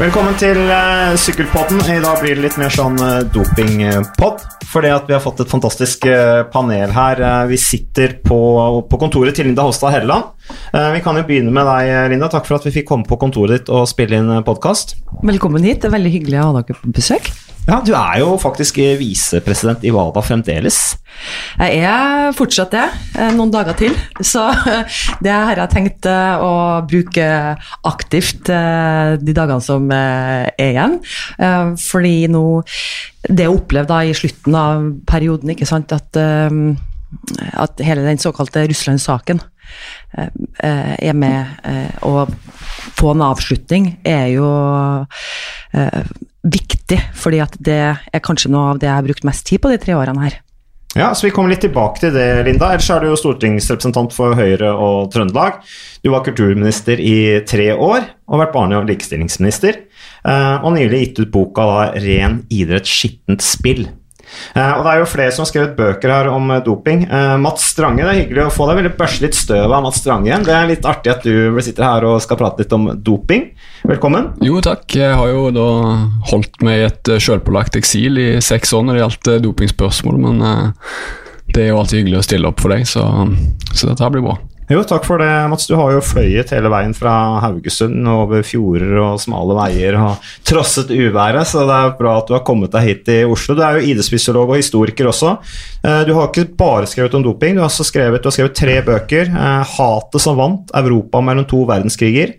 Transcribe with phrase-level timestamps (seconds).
[0.00, 1.82] Velkommen til uh, Sykkelpodden.
[1.92, 4.46] I dag blir det litt mer sånn uh, dopingpod.
[4.70, 7.20] Fordi at vi har fått et fantastisk uh, panel her.
[7.50, 8.38] Vi sitter på,
[8.88, 10.32] på, kontoret til Linda Hostad Helleland.
[10.94, 12.32] vi kan jo begynne med deg, Linda.
[12.32, 14.96] Takk for at vi fikk komme på kontoret ditt og spille inn podkast.
[15.20, 15.82] Velkommen hit.
[15.84, 17.28] Det er veldig hyggelig å ha dere på besøk.
[17.68, 20.78] Ja, Du er jo faktisk visepresident i WADA fremdeles.
[21.60, 22.86] Jeg er fortsatt det,
[23.18, 23.94] eh, noen dager til.
[24.24, 24.46] Så
[25.24, 27.26] det har jeg tenkt eh, å bruke
[27.86, 30.98] aktivt eh, de dagene som er igjen.
[31.80, 32.62] Fordi nå
[33.28, 39.42] Det jeg opplevde i slutten av perioden, ikke sant, at, at hele den såkalte Russland-saken
[40.16, 42.24] er med å
[42.96, 44.48] få en avslutning, er jo
[46.42, 49.72] viktig, fordi at det er kanskje noe av det jeg har brukt mest tid på
[49.72, 50.40] de tre årene her.
[50.98, 52.72] Ja, så Vi kommer litt tilbake til det, Linda.
[52.72, 55.60] Ellers er du jo stortingsrepresentant for Høyre og Trøndelag.
[56.02, 59.84] Du var kulturminister i tre år og vært barne- og likestillingsminister.
[60.26, 63.86] Eh, og nylig gitt ut boka da, 'Ren idrett, skittent spill'.
[64.56, 67.04] Uh, og Det er jo flere som har skrevet bøker her om uh, doping.
[67.10, 68.80] Uh, Mats Strange, det er hyggelig å få deg.
[68.80, 70.46] veldig børste litt støv av Mats Strange igjen.
[70.46, 73.50] Det er litt artig at du sitter her og skal prate litt om doping.
[73.88, 74.32] Velkommen.
[74.44, 74.84] Jo, takk.
[74.96, 75.68] Jeg har jo da
[76.32, 80.44] holdt meg i et sjølpålagt eksil i seks år når det gjaldt dopingspørsmål, men
[81.50, 83.06] det er jo alltid hyggelig å stille opp for deg, så,
[83.72, 84.36] så dette blir bra.
[84.70, 85.64] Jo, takk for det, Mats.
[85.66, 90.92] Du har jo fløyet hele veien fra Haugesund over fjorder og smale veier og trosset
[90.94, 93.56] uværet, så det er bra at du har kommet deg hit i Oslo.
[93.58, 95.32] Du er jo idrettsfysiolog og historiker også.
[95.82, 98.78] Eh, du har ikke bare skrevet om doping, du har skrevet, du har skrevet tre
[98.86, 99.34] bøker.
[99.34, 102.38] Eh, 'Hatet som vant', 'Europa mellom to verdenskriger'.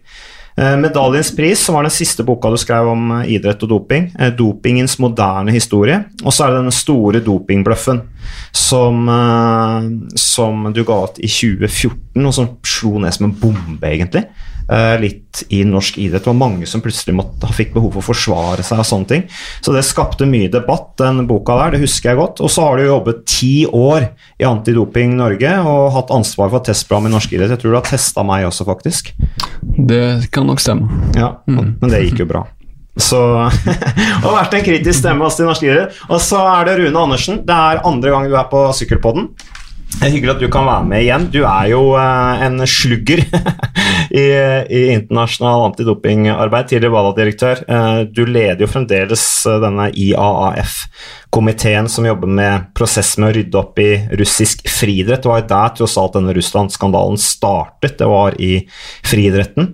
[0.61, 4.11] Eh, medaljens pris, som var den siste boka du skrev om idrett og doping.
[4.37, 6.03] Dopingens moderne historie.
[6.21, 8.03] Og så er det den store dopingbløffen
[8.53, 9.09] som,
[10.13, 14.27] som du ga ut i 2014 og som slo ned som en bombe, egentlig.
[14.71, 16.23] Uh, litt i norsk idrett.
[16.23, 18.79] Det var mange som plutselig måtte, fikk behov for å forsvare seg.
[18.79, 19.25] og sånne ting.
[19.59, 21.75] Så det skapte mye debatt, den boka der.
[21.75, 22.39] Det husker jeg godt.
[22.39, 24.07] Og så har du jobbet ti år
[24.39, 27.51] i Antidoping Norge og hatt ansvar for testprogrammet i norsk idrett.
[27.51, 29.11] Jeg tror du har testa meg også, faktisk.
[29.91, 31.03] Det kan nok stemme.
[31.19, 31.77] Ja, mm.
[31.81, 32.45] Men det gikk jo bra.
[32.99, 33.19] Så
[34.25, 35.99] Og vært en kritisk stemme også i norsk idrett.
[36.09, 37.43] Og så er det Rune Andersen.
[37.47, 39.33] Det er andre gang du er på Sykkelpodden.
[39.91, 41.27] Det er hyggelig at du kan være med igjen.
[41.33, 43.21] Du er jo uh, en slugger
[44.21, 46.71] i, i, internasjonal antidopingarbeid.
[46.71, 47.63] Tidligere WADA-direktør.
[47.69, 50.79] Uh, du leder jo fremdeles uh, denne IAAF
[51.31, 55.23] komiteen som jobber med prosess med å rydde opp i russisk friidrett.
[55.23, 58.65] Det var jo der tross alt denne Russland-skandalen startet, det var i
[59.07, 59.69] friidretten.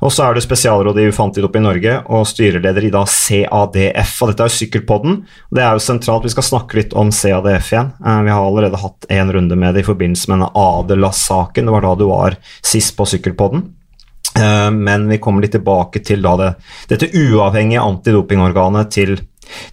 [0.00, 4.14] Og så er du spesialrådgiver for antidop i Norge og styreleder i da CADF.
[4.22, 5.18] Og dette er jo Sykkelpodden.
[5.52, 6.24] Det er jo sentralt.
[6.24, 7.92] Vi skal snakke litt om CADF igjen.
[8.00, 11.68] Eh, vi har allerede hatt en runde med det i forbindelse med denne Adelas-saken.
[11.68, 13.66] Det var da du var sist på Sykkelpodden.
[14.40, 16.54] Eh, men vi kommer litt tilbake til det,
[16.88, 19.18] dette uavhengige antidopingorganet til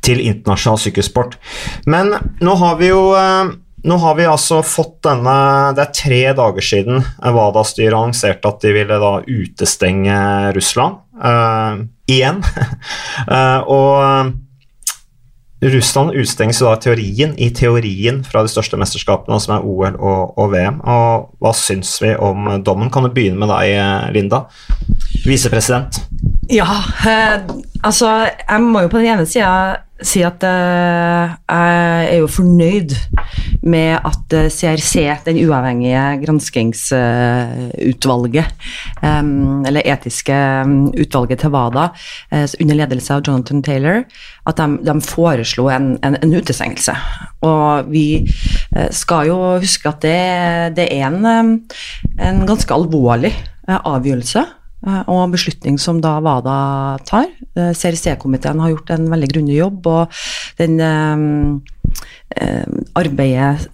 [0.05, 1.39] til internasjonal sykkelsport.
[1.89, 2.13] Men
[2.43, 5.35] nå har vi jo eh, nå har vi altså fått denne
[5.75, 10.19] Det er tre dager siden WADA-styret annonserte at de ville da utestenge
[10.55, 11.79] Russland uh,
[12.09, 12.43] igjen.
[13.29, 14.35] uh, og
[15.59, 20.53] Russland utestenges da teorien, i teorien fra de største mesterskapene, som er OL og, og
[20.53, 20.77] VM.
[20.87, 22.87] Og hva syns vi om dommen?
[22.91, 23.75] Kan du begynne med deg,
[24.15, 24.45] Linda?
[25.27, 25.99] Visepresident.
[26.47, 26.65] Ja,
[27.83, 32.95] altså Jeg må jo på den ene sida si at uh, jeg er jo fornøyd
[33.67, 38.47] med at CRC, eh, den uavhengige granskingsutvalget,
[39.03, 40.31] um, eller etiske
[41.03, 41.85] utvalget til WADA,
[42.31, 43.97] eh, under ledelse av Jonathan Taylor,
[44.47, 46.93] at de, de foreslo en, en, en, utestengelse.
[47.43, 48.23] Og vi
[48.95, 50.23] skal jo huske at det,
[50.79, 51.59] det er en,
[52.15, 53.35] en ganske alvorlig
[53.67, 56.59] avgjørelse og beslutning som da WADA
[57.07, 57.27] tar.
[57.57, 60.21] Eh, CRC-komiteen har gjort en veldig grundig jobb, og
[60.59, 62.63] den eh,
[62.99, 63.67] arbeidet,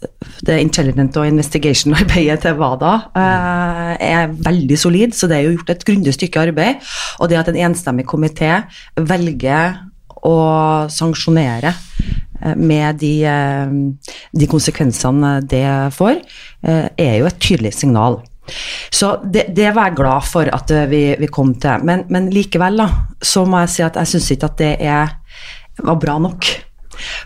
[0.48, 5.76] det intelligent og investigation-arbeidet til WADA eh, er veldig solid, så det er jo gjort
[5.76, 6.94] et grundig stykke arbeid.
[7.20, 8.64] Og det at en enstemmig komité
[8.98, 9.84] velger
[10.26, 10.38] å
[10.90, 11.76] sanksjonere
[12.58, 13.14] med de,
[14.34, 15.66] de, konsekvensene det
[15.96, 16.18] får,
[16.66, 18.20] er jo et tydelig signal.
[18.94, 21.86] Så det, det, var jeg glad for at eh, vi, vi kom til.
[21.88, 22.88] Men, men, likevel da,
[23.22, 25.16] så må jeg si at jeg syns ikke at det er,
[25.82, 26.50] var bra nok.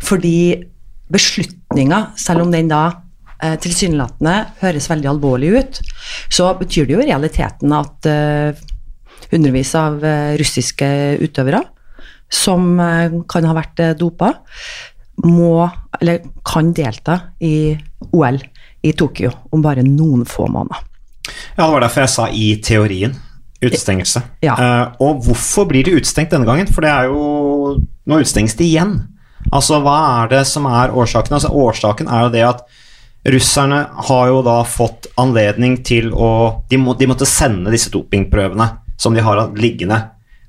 [0.06, 0.40] Fordi
[1.10, 2.84] beslutninga, selv om den da
[3.42, 5.82] eh, tilsynelatende høres veldig alvorlig ut,
[6.32, 8.62] så betyr det jo i realiteten at eh,
[9.32, 10.90] hundrevis av eh, russiske
[11.26, 11.64] utøvere
[12.30, 12.78] som
[13.26, 14.28] kan ha vært dopa,
[15.26, 15.64] må,
[15.98, 17.74] eller kan delta i
[18.14, 18.38] OL
[18.86, 20.89] i Tokyo om bare noen få måneder.
[21.58, 23.16] Ja, det var derfor jeg sa 'i teorien'.
[23.60, 24.22] Utestengelse.
[24.42, 24.56] Ja.
[24.56, 26.68] Uh, og hvorfor blir de utestengt denne gangen?
[26.72, 28.94] For det er jo Nå utestenges de igjen.
[29.52, 31.36] Altså, hva er det som er årsaken?
[31.36, 32.64] Altså, årsaken er jo det at
[33.28, 38.70] russerne har jo da fått anledning til å De, må, de måtte sende disse dopingprøvene
[38.98, 40.00] som de har liggende.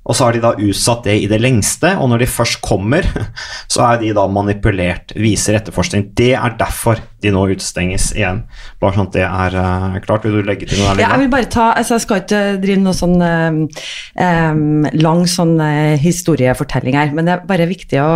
[0.08, 3.04] Og så har de da utsatt det i det lengste, og når de først kommer,
[3.72, 6.08] så er de da manipulert, viser etterforskning.
[6.16, 8.42] Det er derfor de nå utestenges igjen.
[8.80, 10.24] Bare sånn at det er uh, klart.
[10.24, 12.42] Vil du legge til noe der, Ja, jeg vil bare ta, altså jeg skal ikke
[12.62, 14.62] drive noe sånn eh,
[15.04, 18.12] lang sånn eh, historiefortelling her, men det er bare viktig å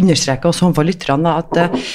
[0.00, 1.92] understreke også overfor lytterne at eh,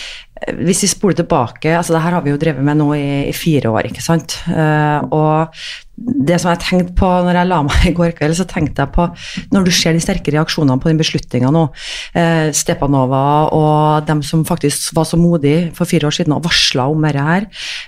[0.62, 3.36] hvis vi spoler tilbake, altså det her har vi jo drevet med nå i, i
[3.36, 5.58] fire år, ikke sant, Uh, og
[5.98, 8.94] det som jeg tenkte på når jeg la meg i går kveld, så tenkte jeg
[8.94, 9.08] på
[9.56, 13.22] når du ser de sterke reaksjonene på den beslutninga nå, uh, Stepanova
[13.56, 17.26] og dem som faktisk var så modige for fire år siden og varsla om dette
[17.28, 17.48] her,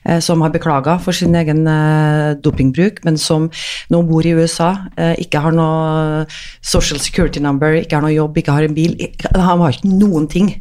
[0.10, 3.48] uh, som har beklaga for sin egen eh, dopingbruk, men som
[3.92, 6.26] nå bor i USA, eh, ikke har noe
[6.62, 8.96] social security number, ikke har noe jobb, ikke har en bil,
[9.36, 10.52] han har ikke noen ting.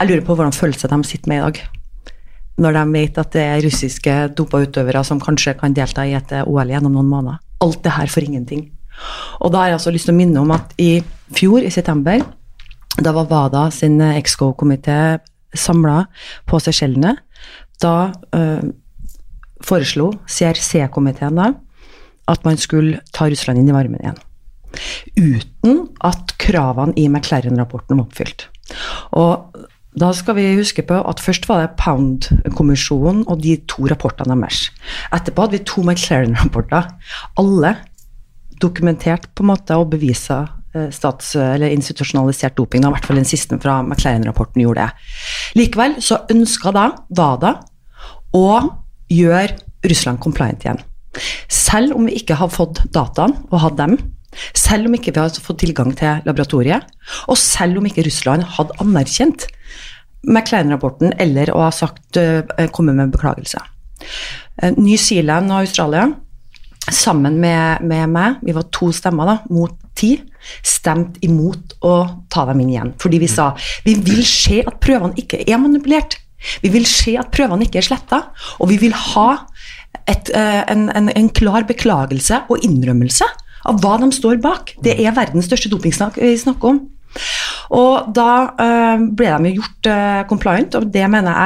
[0.00, 1.60] Jeg lurer på hvordan følelse de sitter med i dag
[2.60, 6.32] når de vet at det er russiske dopa utøvere som kanskje kan delta i et
[6.42, 7.38] OL gjennom noen måneder.
[7.64, 8.66] Alt det her for ingenting.
[9.40, 11.00] Og da har jeg altså lyst til å minne om at i
[11.36, 12.20] fjor, i september,
[13.00, 14.98] da var WADA sin EXCO-komité
[15.56, 16.02] samla
[16.48, 17.14] på Seychellene.
[17.80, 18.68] Da øh,
[19.64, 21.52] foreslo CRC-komiteen da
[22.30, 24.20] at man skulle ta Russland inn i varmen igjen.
[25.16, 28.46] Uten at kravene i McLaren-rapporten var oppfylt.
[29.18, 29.64] Og
[29.98, 34.68] da skal vi huske på at først var det Pound-kommisjonen og de to rapportene deres.
[35.10, 36.92] Etterpå hadde vi to McLaren-rapporter.
[37.40, 37.74] Alle
[38.62, 40.44] dokumentert på en måte og bevisa
[40.76, 42.84] eh, stats- eller institusjonalisert doping.
[42.84, 45.10] da, I hvert fall den siste fra McLaren-rapporten gjorde det.
[45.58, 47.56] Likevel så ønska da WADA
[48.36, 48.46] å
[49.10, 49.58] gjøre
[49.90, 50.82] Russland compliant igjen.
[51.50, 53.96] Selv om vi ikke har fått dataene og hatt dem,
[54.54, 56.84] selv om ikke vi har fått tilgang til laboratoriet,
[57.26, 59.48] og selv om ikke Russland hadde anerkjent
[60.26, 63.60] McLean-rapporten eller å ha sagt, eh, kommet med beklagelse.
[64.62, 66.10] Eh, New Zealand og Australia,
[66.90, 70.14] sammen med, med meg, vi var to stemmer da, mot ti,
[70.64, 71.94] stemte imot å
[72.32, 72.94] ta dem inn igjen.
[73.00, 73.50] Fordi vi sa
[73.84, 76.16] vi vil se at prøvene ikke er manipulert.
[76.64, 78.22] Vi vil se at prøvene ikke er sletta,
[78.58, 79.28] og vi vil ha
[80.06, 83.26] et, eh, en, en, en klar beklagelse og innrømmelse
[83.68, 84.74] av hva de står bak.
[84.82, 86.80] Det er verdens største dopingsnakk vi snakker om.
[87.76, 91.38] Og da eh, ble de jo gjort eh, compliant, og det mener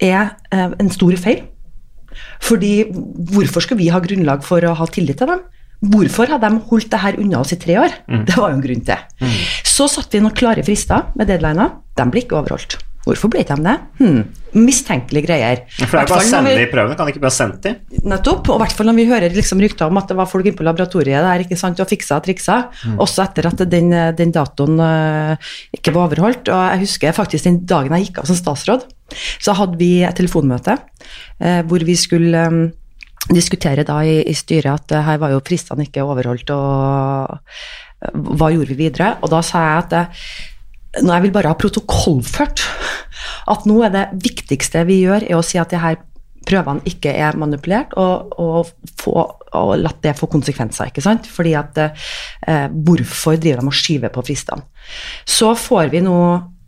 [0.00, 1.44] jeg er eh, en stor feil.
[2.42, 2.74] Fordi
[3.30, 5.44] hvorfor skulle vi ha grunnlag for å ha tillit til dem?
[5.92, 7.94] Hvorfor har de holdt det her unna oss i tre år?
[8.28, 9.30] Det var jo en grunn til.
[9.64, 11.78] Så satte vi noen klare frister med deadliner.
[11.96, 12.76] De ble ikke overholdt.
[13.06, 13.74] Hvorfor ble de det?
[13.96, 14.18] Hmm.
[14.60, 15.62] Mistenkelige greier.
[15.78, 18.00] For det er bare å sende de prøvene, kan de ikke bare sende de?
[18.10, 20.44] Nettopp, og i hvert fall når vi hører liksom rykter om at det var folk
[20.44, 22.58] inne på laboratoriet der ikke sant, og fiksa og triksa,
[23.00, 26.52] også etter at den, den datoen uh, ikke var overholdt.
[26.52, 28.84] Og jeg husker faktisk den dagen jeg gikk av som statsråd,
[29.40, 32.62] så hadde vi et telefonmøte uh, hvor vi skulle um,
[33.32, 37.40] diskutere da i, i styret at uh, her var jo fristene ikke overholdt, og
[38.36, 39.14] hva gjorde vi videre?
[39.24, 40.10] Og da sa jeg at
[40.98, 42.64] nå jeg vil bare ha protokollført
[43.50, 45.98] at nå er det viktigste vi gjør, er å si at de her
[46.46, 49.14] prøvene ikke er manipulert, og, og, få,
[49.56, 50.90] og la det få konsekvenser.
[50.90, 51.28] ikke sant?
[51.30, 54.64] Fordi at eh, Hvorfor driver de og skyver på fristene?
[55.28, 56.16] Så får vi nå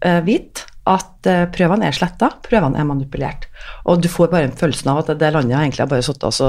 [0.05, 3.47] eh, vite at eh, prøvene er sletta, prøvene er manipulert.
[3.87, 6.49] Og du får bare en følelsen av at det landet har egentlig bare sittet og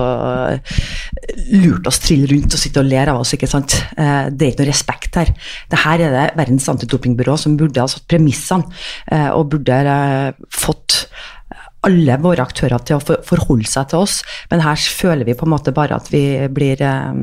[0.49, 0.79] eh,
[1.61, 3.77] lurt oss trill rundt og sitter og ler av oss, ikke sant.
[3.93, 5.33] Eh, det er ikke noe respekt her.
[5.69, 8.65] Det her er det Verdens antidopingbyrå som burde ha satt premissene,
[9.37, 9.77] og burde
[10.53, 11.03] fått
[11.87, 14.21] alle våre aktører til å forholde seg til oss,
[14.51, 16.23] men her føler vi på en måte bare at vi
[16.53, 17.21] blir, eh,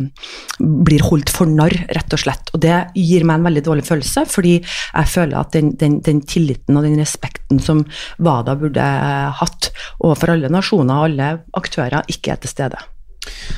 [0.61, 2.53] blir holdt for narr, rett og slett.
[2.55, 6.21] Og det gir meg en veldig dårlig følelse, fordi jeg føler at den, den, den
[6.21, 7.85] tilliten og den respekten som
[8.19, 8.87] WADA burde
[9.41, 12.89] hatt overfor alle nasjoner og alle aktører, ikke er til stede.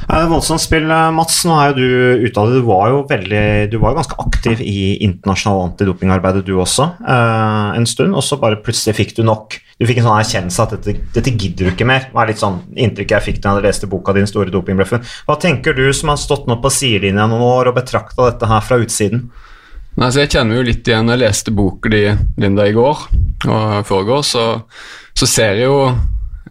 [0.03, 1.43] Det er voldsomt spill, eh, Mats.
[1.49, 2.61] Nå er jo du ute av det.
[2.61, 7.77] Du var jo veldig, du var jo ganske aktiv i internasjonalt antidopingarbeidet du også, eh,
[7.79, 8.15] en stund.
[8.15, 9.61] Og så bare plutselig fikk du nok.
[9.79, 12.01] Du fikk en sånn erkjennelse at dette, dette gidder du ikke mer.
[12.09, 15.03] Det var litt sånn inntrykket jeg fikk da jeg hadde lest boka din, Store dopingbløffen.
[15.27, 18.61] Hva tenker du som har stått nå på sidelinja noen år og betrakta dette her
[18.61, 19.31] fra utsiden?
[19.97, 22.07] Nei, så Jeg kjenner jo litt igjen Jeg leste boka di,
[22.41, 23.03] Linda, i går
[23.43, 24.45] og foregår, så,
[25.13, 25.91] så ser jeg jo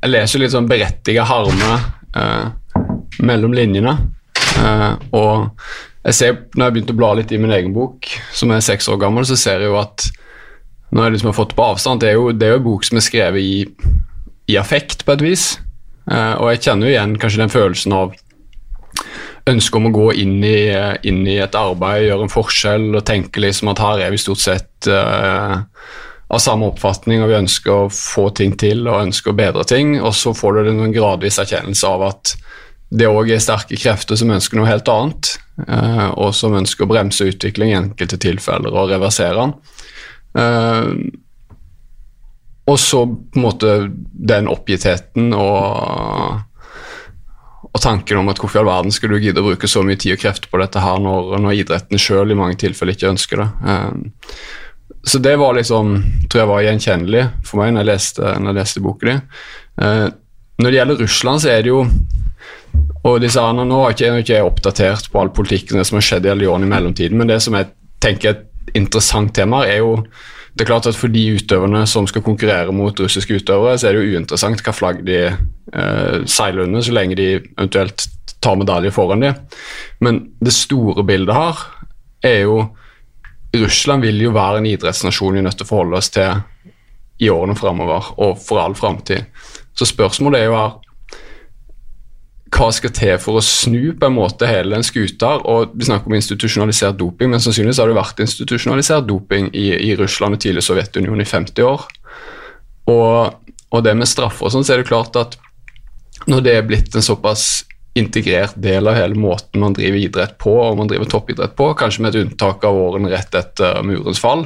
[0.02, 1.72] Jeg leser litt sånn berettiga harme
[2.20, 2.52] eh,
[3.20, 3.98] mellom linjene.
[4.62, 5.52] Eh, og
[6.08, 8.90] jeg ser, når jeg begynte å bla litt i min egen bok, som er seks
[8.92, 10.08] år gammel, så ser jeg jo at
[10.92, 12.88] når jeg liksom har fått på avstand, det er jo, det er jo en bok
[12.88, 13.92] som er skrevet i,
[14.52, 15.46] i affekt, på et vis.
[16.12, 18.18] Eh, og jeg kjenner jo igjen kanskje den følelsen av
[19.50, 20.70] ønske om å gå inn i,
[21.08, 24.44] inn i, et arbeid, gjøre en forskjell og tenke liksom at her er vi stort
[24.44, 25.64] sett uh,
[26.32, 29.98] av samme oppfatning, og vi ønsker å få ting til og ønsker å bedre ting.
[30.00, 32.36] Og så får du en gradvis erkjennelse av at
[32.92, 35.34] det òg er sterke krefter som ønsker noe helt annet,
[35.64, 39.54] uh, og som ønsker å bremse utvikling i enkelte tilfeller og reversere den.
[40.36, 40.92] Uh,
[42.72, 43.76] og så på en måte
[44.12, 46.48] den oppgittheten og
[47.72, 50.00] og tanken om at hvorfor i all verden skulle du gidde å bruke så mye
[50.00, 53.40] tid og krefter på dette her når, når idretten sjøl i mange tilfeller ikke ønsker
[53.40, 53.48] det.
[53.64, 54.02] Um,
[55.08, 55.94] så det var liksom,
[56.28, 59.16] tror jeg var gjenkjennelig for meg når jeg leste, når jeg leste boken di.
[59.80, 60.08] Uh,
[60.62, 61.86] når det gjelder Russland, så er det jo
[63.04, 66.48] og disse andre, Nå er jeg ikke, oppdatert på all politikken som har skjedd i
[66.48, 69.98] årene i mellomtiden, men det som jeg tenker er et interessant tema, er jo
[70.52, 73.96] det er klart at For de utøverne som skal konkurrere mot russiske utøvere, så er
[73.96, 78.04] det jo uinteressant hva flagg de eh, seiler under, så lenge de eventuelt
[78.44, 79.32] tar medalje foran de.
[80.04, 81.64] Men det store bildet her
[82.28, 82.58] er jo
[83.56, 86.44] Russland vil jo være en idrettsnasjon vi er nødt til å forholde oss til
[87.22, 89.28] i årene framover og for all framtid.
[89.76, 90.78] Så spørsmålet er jo her
[92.52, 95.38] hva skal til for å snu på en måte hele den skuta?
[95.48, 99.96] og Vi snakker om institusjonalisert doping, men sannsynligvis har det vært institusjonalisert doping i, i
[100.00, 101.86] Russland og tidligere Sovjetunionen i 50 år.
[102.92, 105.38] Og, og det med straffer og sånn, så er det klart at
[106.30, 107.64] når det er blitt en såpass
[107.98, 112.04] integrert del av hele måten man driver idrett på, og man driver toppidrett på, kanskje
[112.04, 114.46] med et unntak av årene rett etter murens fall,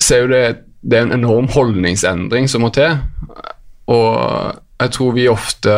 [0.00, 0.44] så er jo det,
[0.80, 2.98] det er en enorm holdningsendring som må til.
[3.92, 4.08] Og
[4.82, 5.76] jeg tror vi ofte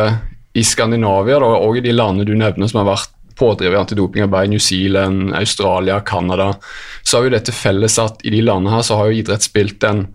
[0.55, 4.49] i Skandinavia da, og i de landene du nevner som har vært pådriver i antidopingarbeid,
[4.49, 6.53] New Zealand, Australia, Canada,
[7.03, 9.83] så har jo dette felles at i de landene her så har jo idrett spilt
[9.83, 10.05] en,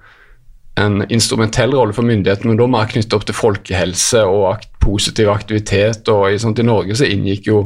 [0.80, 5.28] en instrumentell rolle for myndighetene, men da mer knyttet opp til folkehelse og akt, positiv
[5.28, 6.09] aktivitet.
[6.09, 7.59] og i, sånt, I Norge så inngikk jo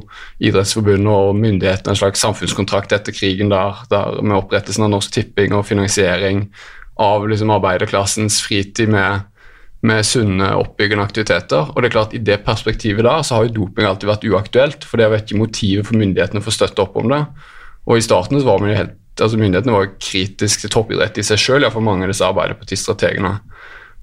[0.42, 5.54] Idrettsforbundet og myndighetene en slags samfunnskontrakt etter krigen der, der med opprettelsen av Norsk Tipping
[5.54, 6.48] og finansiering
[6.98, 9.22] av liksom, arbeiderklassens fritid med
[9.84, 11.70] med sunne, oppbyggende aktiviteter.
[11.72, 14.86] Og det er klart I det perspektivet da, så har jo doping alltid vært uaktuelt,
[14.88, 17.22] for det var ikke motivet for myndighetene for å støtte opp om det.
[17.84, 21.26] Og i starten så var man jo helt, altså Myndighetene var kritiske til toppidrett i
[21.26, 23.34] seg sjøl, iallfall mange av disse arbeiderpartistrategene.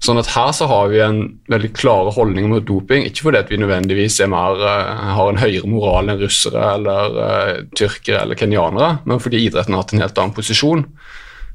[0.02, 1.18] Sånn at her så har vi en
[1.50, 5.68] veldig klare holdning mot doping, ikke fordi at vi nødvendigvis mer, uh, har en høyere
[5.70, 10.18] moral enn russere eller uh, tyrkere eller kenyanere, men fordi idretten har hatt en helt
[10.18, 10.86] annen posisjon.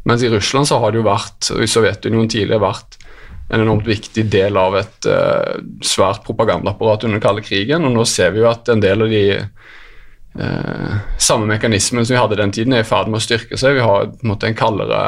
[0.07, 2.96] Mens i Russland så har det jo vært, og i Sovjetunionen tidligere vært
[3.49, 7.85] en enormt viktig del av et uh, svært propagandaapparat under den kalde krigen.
[7.87, 12.19] Og nå ser vi jo at en del av de uh, samme mekanismene som vi
[12.19, 13.77] hadde den tiden, er i ferd med å styrke seg.
[13.79, 15.01] Vi har på en, måte, en kaldere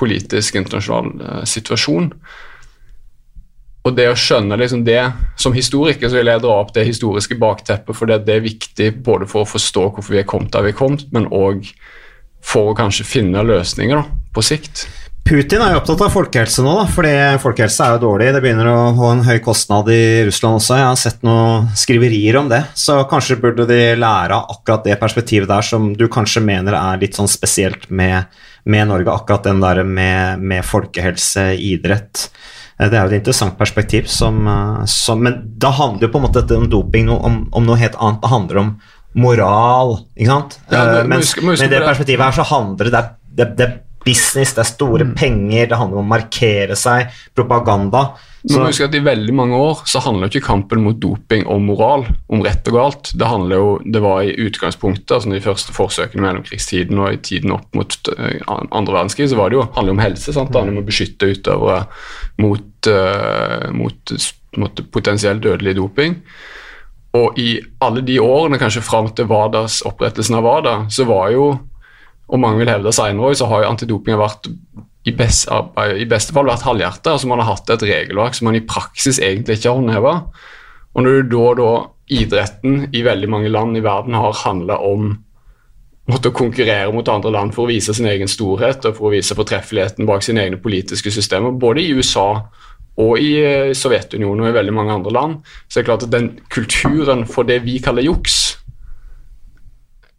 [0.00, 2.10] politisk internasjonal uh, situasjon.
[3.86, 4.98] Og det å skjønne liksom det
[5.38, 8.90] Som historiker så vil jeg dra opp det historiske bakteppet, for det, det er viktig
[9.06, 11.70] både for å forstå hvorfor vi er kommet der vi er kommet, men òg
[12.46, 14.88] for å kanskje finne løsninger da, på sikt.
[15.26, 18.28] Putin er jo opptatt av folkehelse nå, da, fordi folkehelse er jo dårlig.
[18.36, 20.76] Det begynner å få en høy kostnad i Russland også.
[20.78, 22.60] Jeg har sett noen skriverier om det.
[22.78, 27.00] Så kanskje burde de lære av akkurat det perspektivet der som du kanskje mener er
[27.00, 28.30] litt sånn spesielt med,
[28.70, 29.16] med Norge.
[29.16, 32.28] Akkurat den der med, med, folkehelse, idrett.
[32.78, 34.46] Det er jo et interessant perspektiv som,
[34.86, 37.98] som Men da handler jo på en måte dette om doping om, om noe helt
[37.98, 38.22] annet.
[38.22, 38.70] Det handler om
[39.16, 40.56] moral, ikke sant?
[40.70, 43.02] Ja, men, Mens, med det perspektivet her så handler det,
[43.40, 43.68] det, det
[44.06, 45.12] business, det er store mm.
[45.18, 48.06] penger, det handler om å markere seg, propaganda.
[48.46, 48.60] Så.
[48.60, 52.04] Men husk at I veldig mange år så handler ikke kampen mot doping om moral,
[52.30, 53.10] om rett og galt.
[53.18, 57.22] Det handler jo, det var i utgangspunktet, altså de første forsøkene i mellomkrigstiden og i
[57.26, 60.30] tiden opp mot uh, andre verdenskrig, så var det jo, handler om helse.
[60.30, 60.52] sant?
[60.52, 61.80] Det handler om å beskytte utøvere
[62.44, 64.14] mot, uh, mot,
[64.62, 66.20] mot potensielt dødelig doping.
[67.16, 71.48] Og i alle de årene, kanskje fram til WADAs, opprettelsen av WADA, så var jo
[72.26, 74.48] og mange vil hevde senere òg, så har jo antidoping vært
[75.06, 77.12] i, best, i, beste fall vært halvhjertet.
[77.12, 80.16] Altså man har hatt et regelverk som man i praksis egentlig ikke har håndheva.
[80.96, 81.70] Og når du da, da
[82.16, 85.12] idretten i veldig mange land i verden har handla om
[86.06, 89.34] måtte konkurrere mot andre land for å vise sin egen storhet og for å vise
[89.34, 92.28] fortreffeligheten bak sine egne politiske systemer, både i USA
[93.02, 96.14] og i eh, Sovjetunionen og i veldig mange andre land, så er det klart at
[96.14, 98.45] den kulturen for det vi kaller juks,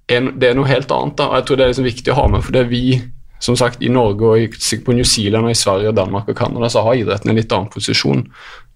[0.07, 1.17] er, det er noe helt annet.
[1.19, 2.43] da, og Jeg tror det er liksom viktig å ha med.
[2.43, 3.01] for det er vi,
[3.43, 6.69] som sagt, I Norge og i, på New Zealand og i Sverige, Danmark og Canada
[6.69, 8.25] så har idretten en litt annen posisjon.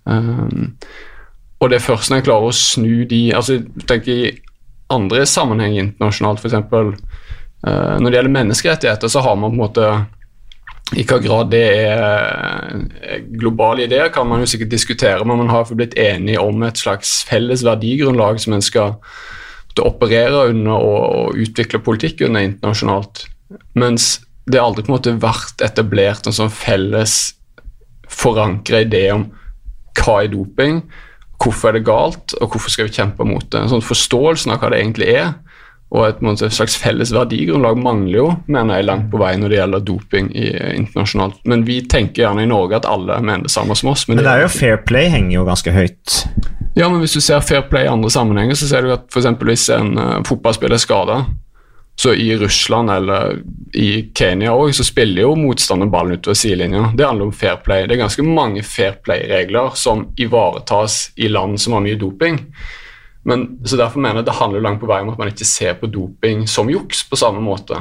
[0.06, 0.78] Um,
[1.62, 4.32] og det er først når jeg klarer å snu de altså tenker I
[4.92, 6.58] andre sammenheng internasjonalt, f.eks.
[7.62, 9.92] Uh, når det gjelder menneskerettigheter, så har man på en måte
[10.98, 15.70] i hva grad det er globale ideer, kan man jo sikkert diskutere, men man har
[15.72, 18.98] blitt enige om et slags felles verdigrunnlag som en skal
[19.78, 23.26] det opererer under og, utvikle politikk under internasjonalt.
[23.78, 27.36] Mens det har aldri på en måte vært etablert en sånn felles
[28.12, 29.30] forankra idé om
[29.98, 30.82] hva er doping,
[31.42, 33.62] hvorfor er det galt, og hvorfor skal vi kjempe mot det.
[33.62, 35.34] En sånn Forståelsen av hva det egentlig er,
[35.92, 39.58] og et, måte, slags felles verdigrunnlag mangler jo, mener jeg, langt på vei når det
[39.58, 41.42] gjelder doping i, internasjonalt.
[41.52, 44.06] Men vi tenker gjerne i Norge at alle mener det samme som oss.
[44.08, 46.22] Men, men det er jo fair play henger jo ganske høyt.
[46.80, 49.28] Ja, men hvis du ser fair play i andre sammenhenger, så ser du at f.eks.
[49.44, 51.18] hvis en uh, fotballspiller er skada,
[52.00, 53.42] så i Russland eller
[53.76, 56.88] i Kenya òg, så spiller jo motstanderen ballen utover sidelinja.
[56.96, 57.84] Det handler om fair play.
[57.84, 62.40] Det er ganske mange fair play-regler som ivaretas i land som har mye doping.
[63.24, 65.76] Men, så Derfor mener jeg det handler langt på vei om at man ikke ser
[65.78, 67.78] på doping som juks på samme måte.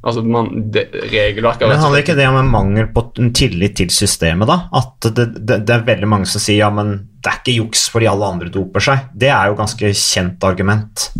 [0.00, 3.02] Altså man, det, regelverket Men Handler ikke det om en mangel på
[3.36, 4.62] tillit til systemet, da?
[4.72, 7.82] At det, det, det, er veldig mange som sier ja, men det er ikke juks
[7.92, 9.10] fordi alle andre doper seg.
[9.12, 11.10] Det er jo ganske kjent argument.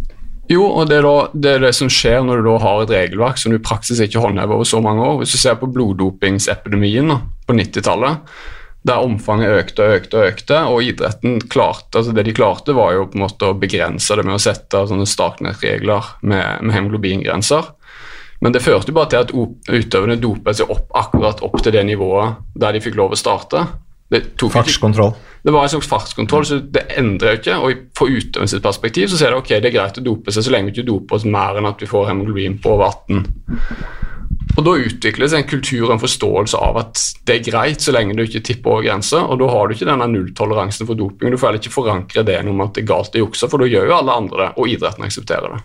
[0.51, 2.95] Jo, og det er, da, det er det som skjer når du da har et
[2.95, 5.21] regelverk som du i praksis ikke håndhever over så mange år.
[5.21, 7.13] Hvis du ser på bloddopingsepidemien
[7.47, 8.41] på 90-tallet
[8.87, 12.95] der omfanget økte og økte og økte, og idretten klarte altså det de klarte, var
[12.97, 17.75] jo på en måte å begrense det med å sette sånne startnettregler med, med hemoglobingrenser.
[18.41, 21.85] Men det førte jo bare til at utøverne dopet seg opp akkurat opp til det
[21.91, 23.67] nivået der de fikk lov å starte.
[24.11, 25.13] Fartskontroll.
[25.45, 27.59] Det var en slags fartskontroll, så det endrer jo ikke.
[27.61, 30.55] Og fra utøverens perspektiv så ser det ok, det er greit å dope seg så
[30.55, 33.23] lenge vi ikke doper oss mer enn at vi får hemoglobin på over 18.
[34.57, 38.17] Og Da utvikles en kultur og en forståelse av at det er greit så lenge
[38.17, 39.23] du ikke tipper over grensa.
[39.25, 41.31] Og da har du ikke denne nulltoleransen for doping.
[41.31, 43.71] Du får heller ikke forankre det om at det er galt å jukse, for da
[43.71, 45.63] gjør jo alle andre det, og idretten aksepterer det.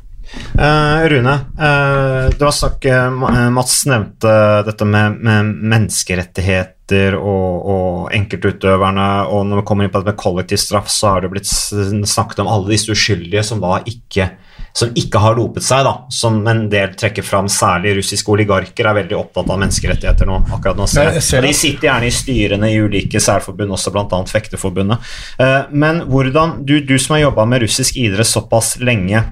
[0.57, 4.31] Uh, Rune, uh, det var snakk, uh, Mats nevnte
[4.65, 9.09] dette med, med menneskerettigheter og, og, enkeltutøverne.
[9.29, 12.41] Og når vi kommer inn på det med kollektiv straff, så har det blitt snakket
[12.43, 14.31] om alle disse uskyldige som da ikke
[14.75, 18.97] som ikke har dopet seg, da, som en del trekker fram, særlig russiske oligarker, er
[18.97, 20.41] veldig opptatt av menneskerettigheter nå.
[20.57, 20.87] akkurat nå.
[20.91, 21.13] Ser.
[21.45, 24.19] De sitter gjerne i styrene i ulike særforbund, også bl.a.
[24.27, 25.15] Fekteforbundet.
[25.39, 29.23] Eh, men hvordan, du, du som har jobba med russisk idrett såpass lenge,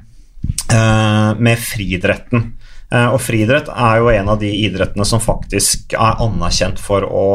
[0.72, 2.48] eh, med friidretten
[2.94, 7.28] eh, og friidrett er jo en av de idrettene som faktisk er anerkjent for å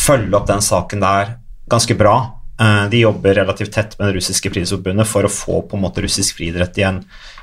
[0.00, 1.36] følge opp den saken der
[1.70, 2.39] ganske bra.
[2.60, 6.36] De jobber relativt tett med det russiske friidrettsforbundet for å få på en måte russisk
[6.36, 6.98] friidrett igjen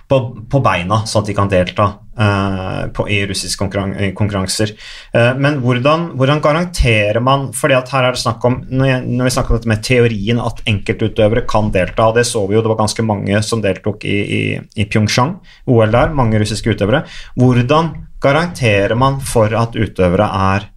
[0.08, 4.72] på, på, beina, sånn at de kan delta uh, på, i russiske konkurran konkurranser.
[5.12, 9.04] Uh, men hvordan, hvordan, garanterer man fordi at her er det snakk om, når, jeg,
[9.10, 12.56] når vi snakker om dette med teorien at enkeltutøvere kan delta, og det så vi
[12.56, 14.42] jo, det var ganske mange som deltok i, i,
[14.80, 17.04] i Pyeongchang, OL der, mange russiske utøvere.
[17.36, 20.72] Hvordan garanterer man for at utøvere er,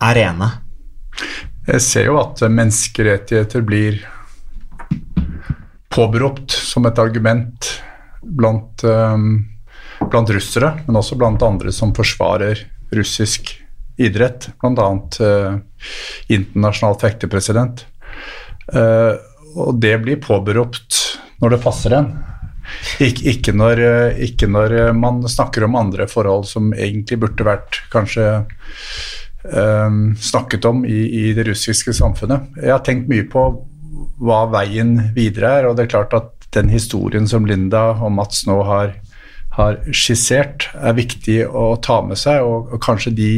[0.00, 0.52] er rene?
[1.62, 4.00] Jeg ser jo at menneskerettigheter blir
[5.92, 7.68] påberopt som et argument
[8.22, 9.44] blant, um,
[10.10, 12.64] blant, russere, men også blant andre som forsvarer
[12.96, 13.54] russisk
[14.00, 14.88] idrett, bl.a.
[15.22, 15.60] Uh,
[16.32, 17.86] internasjonal fektepresident.
[18.72, 19.14] Uh,
[19.54, 20.98] og det blir påberopt
[21.42, 22.12] når det passer en.
[23.04, 27.84] Ik ikke, når, uh, ikke, når, man snakker om andre forhold som egentlig burde vært
[27.94, 28.32] kanskje
[29.42, 32.52] snakket om i, i, det russiske samfunnet.
[32.62, 33.42] Jeg har tenkt mye på
[34.22, 38.44] hva veien videre er, og det er klart at den historien som Linda og Mats
[38.46, 38.92] nå har,
[39.56, 42.44] har skissert, er viktig å ta med seg.
[42.44, 43.32] Og, og, kanskje de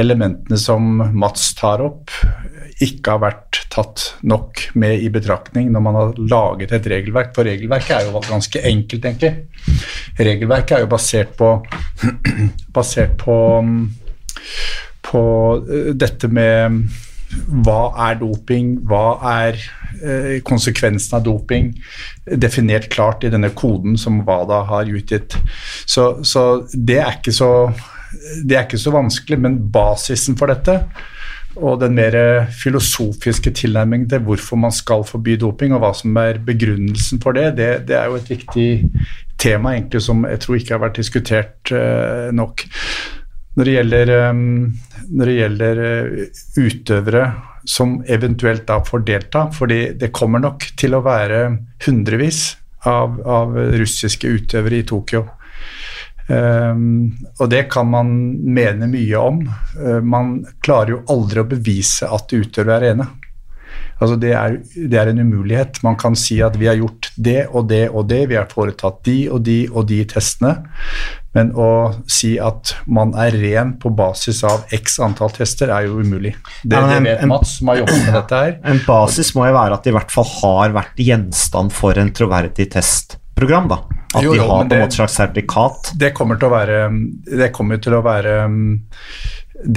[0.00, 2.12] elementene som Mats tar opp,
[2.84, 7.32] ikke har vært tatt nok med i betraktning når man har laget et regelverk.
[7.36, 9.32] For regelverket er jo ganske enkelt, egentlig.
[10.18, 11.54] Regelverket er jo basert på,
[12.76, 13.38] basert på,
[15.08, 15.22] på
[15.64, 16.82] eh, dette med
[17.28, 19.58] hva er doping, hva er
[20.00, 21.74] eh, konsekvensen av doping,
[22.40, 25.36] definert klart i denne koden som WADA har utgitt.
[25.84, 27.52] Så, så det, er så,
[28.44, 30.80] det, er ikke så, vanskelig, men basisen for dette
[31.58, 32.14] og den mer
[32.54, 37.56] filosofiske tilnærmingen til hvorfor man skal forby doping, og hva som er begrunnelsen for det,
[37.58, 38.68] det, det er jo et viktig
[39.38, 42.62] tema egentlig som jeg tror ikke har vært diskutert uh, nok.
[43.56, 44.42] Når det gjelder, um,
[45.08, 47.24] når det gjelder uh, utøvere
[47.68, 51.42] som eventuelt da får delta, fordi det kommer nok til å være
[51.84, 52.42] hundrevis
[52.88, 55.26] av, av russiske utøvere i Tokyo.
[56.28, 58.12] Um, og det kan man
[58.44, 59.40] mene mye om.
[59.78, 63.08] Uh, man klarer jo aldri å bevise at utøvere er rene.
[63.98, 65.80] Altså det, er, det er en umulighet.
[65.82, 69.02] Man kan si at vi har gjort det og det og det, vi har foretatt
[69.08, 70.54] de og de og de testene.
[71.38, 71.68] Men å
[72.10, 76.34] si at man er ren på basis av x antall tester, er jo umulig.
[76.64, 78.58] Det, ja, en, det vet Mats, som har jobbet med dette her.
[78.72, 82.10] En basis må jo være at det i hvert fall har vært gjenstand for en
[82.14, 83.70] troverdig testprogram.
[83.70, 83.82] da.
[84.16, 85.92] At Jo, de har på en måte slags sertifikat?
[86.00, 86.78] Det kommer til å være,
[87.28, 88.70] det kommer til å være mm,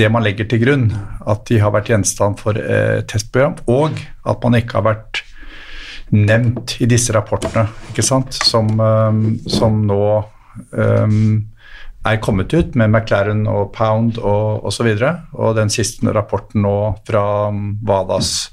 [0.02, 0.88] det man legger til grunn.
[1.30, 5.24] At de har vært gjenstand for eh, testprogram, og at man ikke har vært
[6.12, 8.36] nevnt i disse rapportene, ikke sant?
[8.36, 10.04] Som, um, som nå
[10.76, 11.20] eh,
[12.08, 14.90] er kommet ut med McLaren og Pound og osv.
[14.96, 18.52] Og, og den siste rapporten nå fra WADAs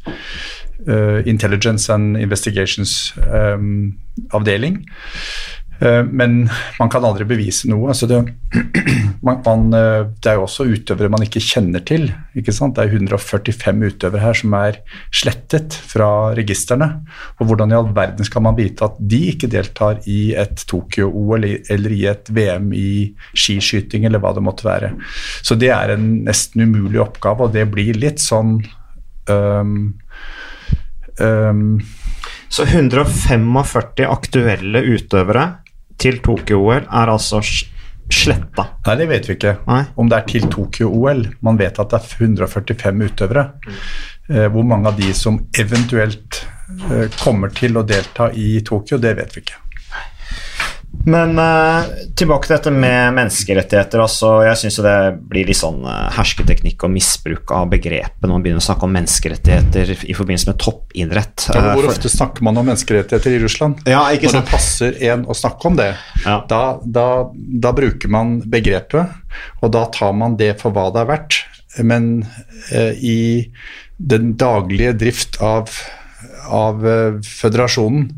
[0.89, 3.99] uh, Intelligence and Investigations um,
[4.37, 4.83] avdeling.
[5.81, 7.93] Eh, Men man kan aldri bevise noe.
[7.93, 8.19] Altså det,
[9.27, 12.09] man, eh, det er jo også utøvere man ikke kjenner til.
[12.39, 12.53] Ikke?
[12.53, 14.81] Det er 145 utøvere her som er
[15.15, 16.91] slettet fra registrene.
[17.39, 21.47] Og hvordan i all verden skal man vite at de ikke deltar i et Tokyo-OL
[21.47, 22.91] eller i et VM i
[23.37, 24.93] skiskyting eller hva det måtte være.
[25.47, 28.59] Så det er en nesten umulig oppgave, og det blir litt sånn
[29.31, 29.79] um,
[31.23, 31.63] um,
[32.51, 35.47] Så 145 aktuelle utøvere
[35.99, 38.65] til Tokyo-OL er altså sletta.
[38.87, 39.55] Nei, det vet vi ikke.
[39.69, 39.83] Nei.
[40.01, 41.25] Om det er til Tokyo-OL.
[41.45, 43.45] Man vet at det er 145 utøvere.
[44.29, 46.43] Eh, hvor mange av de som eventuelt
[46.89, 49.61] eh, kommer til å delta i Tokyo, det vet vi ikke.
[51.09, 51.85] Men uh,
[52.19, 54.01] tilbake til dette med menneskerettigheter.
[54.03, 54.95] altså Jeg syns det
[55.31, 58.93] blir litt sånn uh, hersketeknikk og misbruk av begrepet når man begynner å snakke om
[58.97, 61.47] menneskerettigheter i forbindelse med toppidrett.
[61.49, 63.81] Ja, men Eh, hvor for- ofte snakker man om menneskerettigheter i Russland?
[63.89, 65.91] Ja, ikke Når det passer en å snakke om det,
[66.27, 66.45] Ja.
[66.49, 69.09] da, da, da bruker man begrepet,
[69.63, 71.39] og da tar man det for hva det er verdt.
[71.85, 72.27] Men
[72.73, 73.19] eh, i
[74.01, 75.71] den daglige drift av,
[76.49, 78.09] av eh, føderasjonen,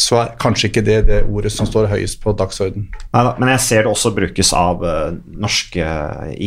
[0.00, 2.86] så er kanskje ikke det det ordet som står høyest på dagsorden.
[3.14, 5.88] Neida, men jeg ser det også brukes av eh, norske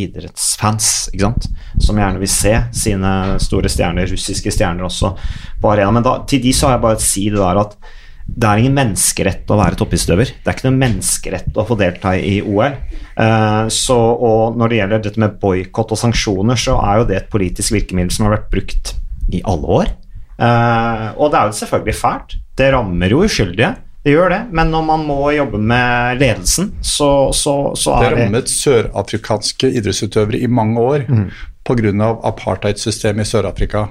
[0.04, 1.50] idrettsfans, ikke sant?
[1.84, 5.12] som gjerne vil se sine store stjerner, russiske stjerner også,
[5.60, 5.92] på arena.
[5.94, 7.76] Men da, til de så har jeg bare å si det der at
[8.24, 10.30] det er ingen menneskerett å være toppidrettsutøver.
[10.40, 12.78] Det er ikke noen menneskerett å få delta i OL.
[13.20, 17.18] Eh, så, og når det gjelder dette med boikott og sanksjoner, så er jo det
[17.20, 18.94] et politisk virkemiddel som har vært brukt
[19.34, 19.92] i alle år.
[20.38, 22.38] Eh, og det er jo selvfølgelig fælt.
[22.58, 23.74] Det rammer jo uskyldige.
[24.04, 28.14] Det gjør det, men når man må jobbe med ledelsen, så, så, så Det er
[28.14, 31.30] det rammet sørafrikanske idrettsutøvere i mange år Mm.
[31.64, 32.10] pga.
[32.28, 33.86] apartheidsystemet i Sør-Afrika.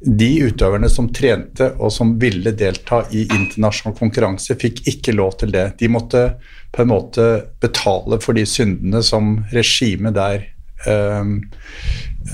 [0.00, 5.50] De utøverne som trente og som ville delta i internasjonal konkurranse, fikk ikke lov til
[5.50, 5.72] det.
[5.80, 6.36] De måtte
[6.72, 10.46] på en måte betale for de syndene som regimet der
[10.86, 11.40] øhm,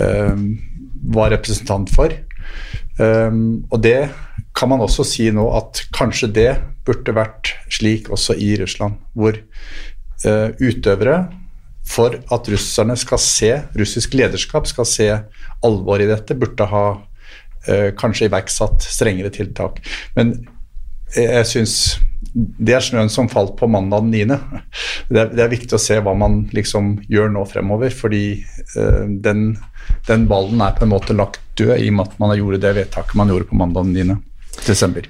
[0.01, 0.59] øhm,
[1.15, 2.13] var representant for.
[3.01, 4.09] Øhm, og det
[4.57, 6.51] kan man også si nå at kanskje det
[6.87, 11.27] burde vært slik også i Russland, hvor uh, utøvere
[11.87, 15.09] for at russerne skal se, russisk lederskap skal se
[15.67, 19.83] alvor i dette, burde ha uh, kanskje iverksatt strengere tiltak.
[20.17, 20.33] Men
[21.15, 21.77] jeg, jeg syns
[22.37, 24.39] det er snøen som falt på mandag den 9.
[25.09, 28.25] Det er, det er viktig å se hva man liksom gjør nå fremover, fordi
[28.77, 29.55] uh, den,
[30.09, 32.75] den ballen er på en måte lagt død i og med at man gjort det
[32.77, 34.19] vedtaket man gjorde på mandag den 9.
[34.67, 35.09] desember.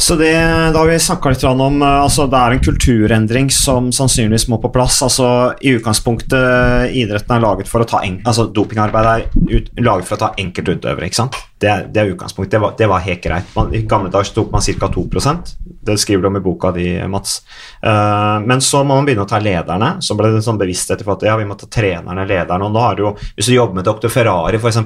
[0.00, 0.32] Så det,
[0.72, 4.56] da har vi snakka litt om eh, altså Det er en kulturendring som sannsynligvis må
[4.62, 5.02] på plass.
[5.04, 5.26] altså
[5.60, 9.26] I utgangspunktet idretten er laget for å ta en, altså Dopingarbeid er
[9.58, 11.10] ut, laget for å ta enkeltutøvere.
[11.10, 11.26] ikke?
[11.60, 12.54] Det, er- det er utgangspunktet.
[12.56, 13.52] Det var, det var helt greit.
[13.58, 14.88] Man, I gamle dager tok man ca.
[14.96, 15.52] 2%
[15.84, 17.42] Det skriver du om i boka di, Mats.
[17.84, 19.98] Uh, men så må man begynne å ta lederne.
[20.00, 22.64] Så ble det en sånn bevissthet for at ja, vi må ta trenerne, lederne.
[22.64, 24.08] og da har du jo, Hvis du jobber med Dr.
[24.08, 24.80] Ferrari, f.eks.,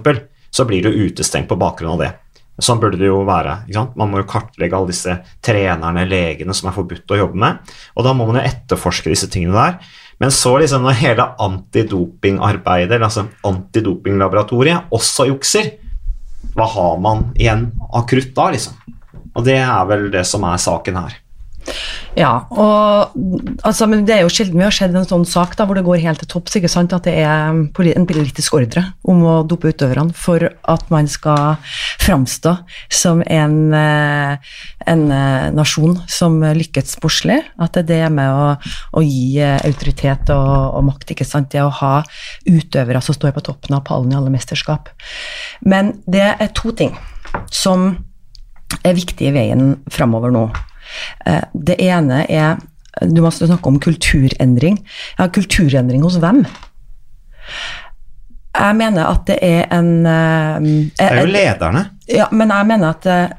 [0.55, 2.12] så blir du utestengt på bakgrunn av det.
[2.62, 3.64] Sånn burde det jo være.
[3.99, 7.73] Man må jo kartlegge alle disse trenerne, legene som er forbudt å jobbe med.
[7.99, 9.95] Og da må man jo etterforske disse tingene der.
[10.23, 15.73] Men så liksom når hele antidopingarbeidet, altså antidopinglaboratoriet, også jukser,
[16.55, 18.79] hva har man igjen av krutt da, liksom?
[19.35, 21.19] Og det er vel det som er saken her.
[22.14, 23.14] Ja, og
[23.66, 25.85] altså, men det er jo sjelden vi har sett en sånn sak da, hvor det
[25.87, 29.72] går helt til topps, ikke sant, at det er en politisk ordre om å dope
[29.72, 31.57] utøverne for at man skal
[32.05, 32.55] framstå
[32.92, 34.55] som en, eh,
[34.94, 38.53] en eh, nasjon som lykkes sportslig, at det er med å,
[38.94, 41.96] å gi eh, autoritet og, og makt, ikke sant, det å ha
[42.46, 44.92] utøvere som står på toppen av pallen i alle mesterskap.
[45.66, 46.94] Men det er to ting
[47.50, 47.90] som
[48.85, 50.46] er viktige i veien framover nå.
[51.27, 52.57] Eh, Det ene er
[53.11, 54.77] Du må snakke om kulturendring.
[55.19, 56.45] Ja, kulturendring hos hvem?
[58.55, 61.83] Jeg mener at det er en eh, Det er jo lederne.
[62.09, 63.33] ja, men jeg mener at eh,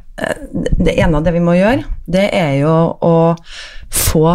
[0.79, 3.15] det ene av det vi må gjøre, det er jo å
[3.91, 4.25] få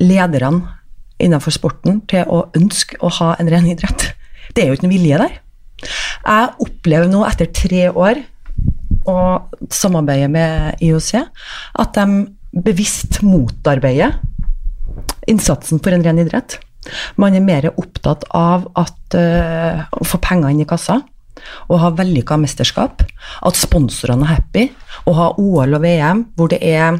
[0.00, 0.76] lederne
[1.20, 4.12] innenfor sporten til å ønske å ha en ren idrett.
[4.54, 5.34] Det er jo ikke noe vilje der.
[6.26, 8.22] Jeg opplever nå etter tre år
[9.10, 9.16] å
[9.72, 12.06] samarbeide med IOC at de
[12.50, 14.18] bevisst motarbeider
[15.30, 16.58] innsatsen for en ren idrett.
[17.20, 21.00] Man er mer opptatt av at, uh, å få penger inn i kassa.
[21.70, 23.04] Og ha vellykka mesterskap.
[23.46, 24.66] At sponsorene er happy.
[25.08, 26.98] Å ha OL og VM hvor det er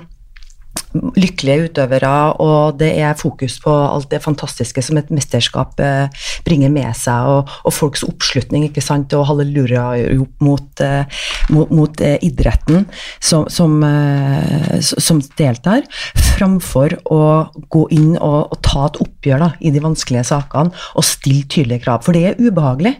[0.94, 6.72] lykkelige utøvere, og det er fokus på alt det fantastiske som et mesterskap eh, bringer
[6.72, 11.22] med seg, og, og, folks oppslutning ikke sant, og hallelujarop mot, eh,
[11.55, 12.88] mot, mot eh, idretten
[13.22, 15.87] som, som, eh, som, deltar,
[16.35, 17.22] framfor å
[17.70, 21.85] gå inn og, og ta et oppgjør da, i de vanskelige sakene og stille tydelige
[21.87, 22.05] krav.
[22.07, 22.96] For det er ubehagelig.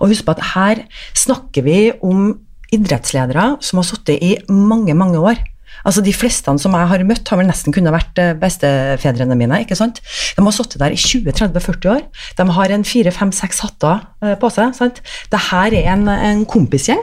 [0.00, 0.84] Og husk på at her
[1.18, 2.30] snakker vi om
[2.74, 5.42] idrettsledere som har sittet i mange, mange år
[5.84, 9.60] Altså De fleste som jeg har møtt, har vel nesten kunnet vært eh, bestefedrene mine.
[9.64, 10.00] ikke sant?
[10.36, 12.02] De har sittet der i 20-30-40 år.
[12.38, 14.72] De har en fire-fem-seks hatter eh, på seg.
[14.78, 15.02] sant?
[15.32, 17.02] Dette er en, en kompisgjeng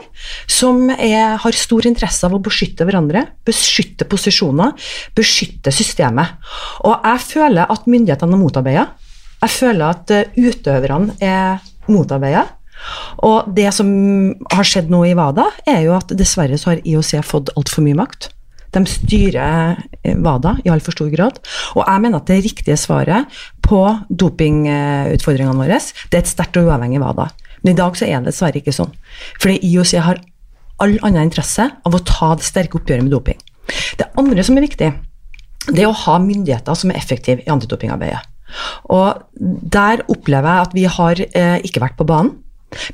[0.50, 4.74] som er, har stor interesse av å beskytte hverandre, beskytte posisjoner,
[5.18, 6.38] beskytte systemet.
[6.82, 8.88] Og jeg føler at myndighetene er motarbeida.
[9.42, 12.48] Jeg føler at eh, utøverne er motarbeida.
[13.22, 13.88] Og det som
[14.50, 17.98] har skjedd nå i WADA, er jo at dessverre så har IOC fått altfor mye
[18.02, 18.32] makt.
[18.72, 21.38] De styrer eh, WADA i altfor stor grad.
[21.76, 25.78] Og jeg mener at det riktige svaret på dopingutfordringene våre,
[26.10, 27.28] det er et sterkt og uavhengig WADA.
[27.62, 28.92] Men i dag så er det dessverre ikke sånn.
[29.38, 30.20] Fordi IOC har
[30.82, 33.40] all annen interesse av å ta det sterke oppgjøret med doping.
[34.00, 34.90] Det andre som er viktig,
[35.70, 38.24] det er å ha myndigheter som er effektive i antidopingarbeidet.
[38.92, 39.22] Og
[39.72, 42.34] der opplever jeg at vi har eh, ikke vært på banen.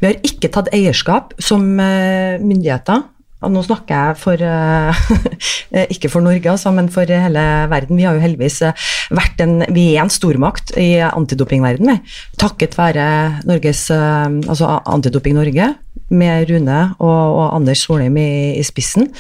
[0.03, 3.07] Vi har ikke tatt eierskap som eh, myndigheter
[3.39, 5.03] og nå snakker jeg for uh,
[5.95, 7.99] ikke for Norge, altså, men for hele verden.
[7.99, 12.01] Vi har jo heldigvis eh, vært en, vi er en stormakt i antidopingverdenen,
[12.41, 13.05] takket være
[13.49, 15.69] Norges, altså Antidoping Norge,
[16.09, 19.11] med Rune og, og Anders Solheim i, i spissen,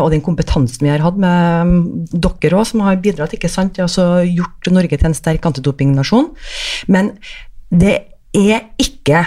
[0.00, 1.76] og den kompetansen vi har hatt med um,
[2.10, 6.32] dere òg, som har bidratt ikke sant, til å gjort Norge til en sterk antidopingnasjon.
[6.90, 7.14] Men
[7.70, 7.96] det
[8.34, 9.22] er ikke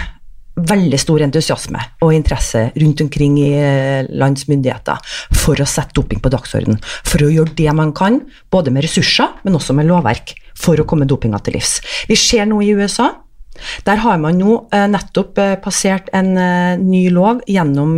[0.58, 4.98] veldig stor entusiasme og interesse rundt omkring i eh, lands myndigheter
[5.36, 6.80] for å sette doping på dagsorden.
[7.06, 10.86] For å gjøre det man kan, både med ressurser, men også med lovverk, for å
[10.88, 11.78] komme dopinga til livs.
[12.10, 13.12] Vi ser nå i USA
[13.86, 16.30] der har man nå eh, nettopp eh, passert en
[16.84, 17.96] ny lov gjennom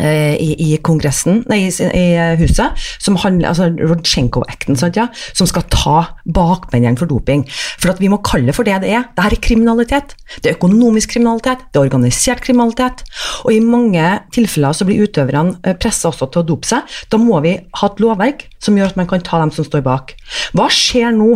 [0.00, 2.04] i, i, kongressen, nei, i, i,
[2.40, 7.44] huset, som handler, altså Rodsjenko-acten, ja, som skal ta bakmennene for doping.
[7.82, 9.04] For at vi må kalle det for det det er.
[9.12, 10.14] Dette er kriminalitet.
[10.40, 13.04] Det er økonomisk kriminalitet, det er organisert kriminalitet.
[13.44, 16.88] Og i mange tilfeller så blir utøverne eh, pressa også til å dope seg.
[17.12, 19.84] Da må vi ha et lovverk som gjør at man kan ta dem som står
[19.84, 20.16] bak.
[20.56, 21.30] Hva skjer nå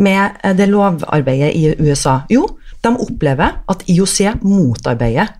[0.00, 2.22] med eh, det lovarbeidet i USA?
[2.32, 2.46] Jo,
[2.80, 5.36] de opplever at IOC motarbeider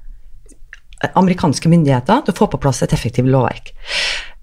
[1.15, 3.73] amerikanske myndigheter til å få på plass et effektivt lovverk.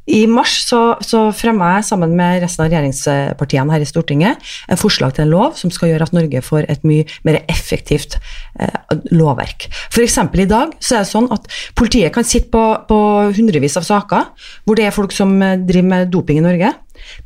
[0.08, 4.80] I mars så, så fremma jeg sammen med resten av regjeringspartiene her i Stortinget et
[4.80, 8.72] forslag til en lov som skal gjøre at Norge får et mye mer effektivt eh,
[9.12, 9.68] lovverk.
[9.92, 10.18] F.eks.
[10.24, 13.02] i dag så er det sånn at politiet kan sitte på, på
[13.36, 14.32] hundrevis av saker
[14.64, 16.72] hvor det er folk som eh, driver med doping i Norge.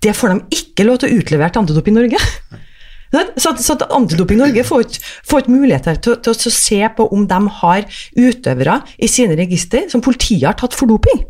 [0.01, 2.25] Det får de ikke lov til å utlevere til Antidoping Norge.
[3.11, 7.87] Så, så Antidoping Norge får ikke mulighet til, til, å se på om de har
[8.15, 11.25] utøvere i sine register som politiet har tatt for doping.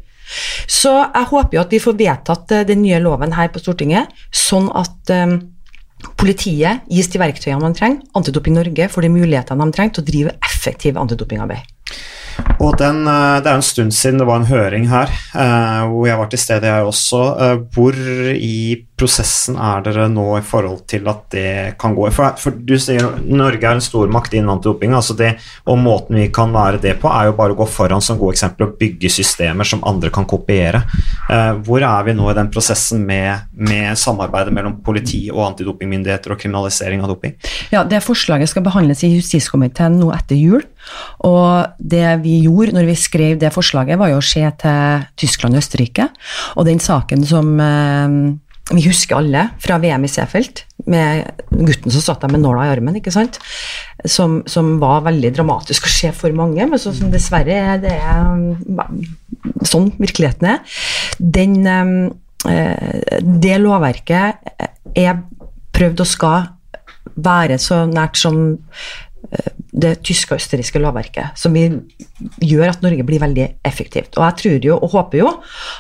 [0.70, 4.14] Så jeg håper jo at vi får vedtatt eh, den nye loven her på Stortinget,
[4.32, 5.36] sånn at um,
[6.20, 10.10] politiet gis de verktøyene man trenger, Antidoping Norge får de mulighetene de trenger til å
[10.12, 11.68] drive effektiv antidopingarbeid.
[12.64, 15.12] Og den, eh, Det er en stund siden det var en høring her,
[15.92, 17.68] hvor jeg var til stede, jeg også.
[17.74, 22.08] Hvor i prosessen er dere nå i forhold til at det kan gå?
[22.14, 24.94] For, for du sier Norge er en stormakt innen antidoping.
[24.98, 25.34] altså det,
[25.66, 28.36] og Måten vi kan være det på, er jo bare å gå foran som gode
[28.38, 30.84] eksempler og bygge systemer som andre kan kopiere.
[31.66, 36.42] hvor er vi nå i den prosessen med, med samarbeidet mellom politi og antidopingmyndigheter og
[36.42, 37.36] kriminalisering av doping?
[37.74, 40.64] Ja, Det forslaget skal behandles i justiskomiteen nå etter jul.
[41.26, 45.58] Og det vi gjorde når vi skrev det forslaget, var jo å se til Tyskland
[45.58, 46.08] og Østerrike.
[46.58, 48.18] Og den saken som eh,
[48.72, 52.72] vi husker alle fra VM i Seefeld, med gutten som satt der med nåla i
[52.76, 53.40] armen, ikke sant?
[54.06, 58.32] Som, som var veldig dramatisk å se for mange, men så, som dessverre det er
[59.68, 60.80] sånn virkeligheten er.
[61.20, 61.58] Den,
[62.48, 64.52] eh, det lovverket
[64.98, 65.22] er
[65.76, 66.50] prøvd å skal
[67.22, 68.60] være så nært som
[69.72, 74.18] det tyske og østerrikske lovverket, som gjør at Norge blir veldig effektivt.
[74.18, 75.30] Og jeg tror jo, og håper jo,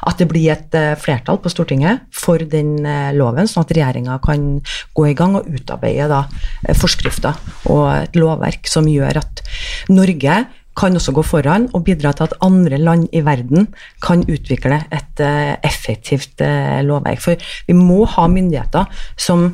[0.07, 4.17] at det blir et uh, flertall på Stortinget for den uh, loven, sånn at regjeringa
[4.23, 4.47] kan
[4.95, 7.35] gå i gang og utarbeide da, uh, forskrifter
[7.71, 9.43] og et lovverk som gjør at
[9.91, 10.39] Norge
[10.79, 13.67] kan også gå foran og bidra til at andre land i verden
[14.01, 15.19] kan utvikle et
[15.67, 16.39] effektivt
[16.87, 17.19] lovverk.
[17.19, 18.87] For vi må ha myndigheter
[19.19, 19.49] som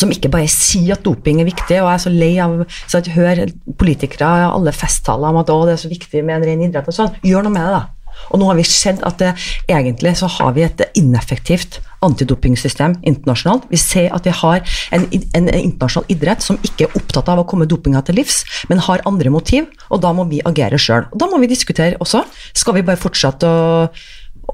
[0.00, 3.00] som ikke bare sier at doping er viktig, og jeg er så lei av så
[3.00, 6.48] jeg hører politikere i alle festtaler om at å, det er så viktig med en
[6.50, 7.14] ren idrett og sånn.
[7.26, 7.84] Gjør noe med det, da.
[8.32, 9.34] Og nå har vi sett at det,
[9.68, 13.66] egentlig så har vi et ineffektivt antidopingsystem internasjonalt.
[13.68, 14.62] Vi ser at vi har
[14.96, 15.06] en,
[15.36, 19.04] en, internasjonal idrett som ikke er opptatt av å komme dopinga til livs, men har
[19.08, 21.10] andre motiv, og da må vi agere sjøl.
[21.12, 22.24] Da må vi diskutere også.
[22.56, 23.90] Skal vi bare fortsette å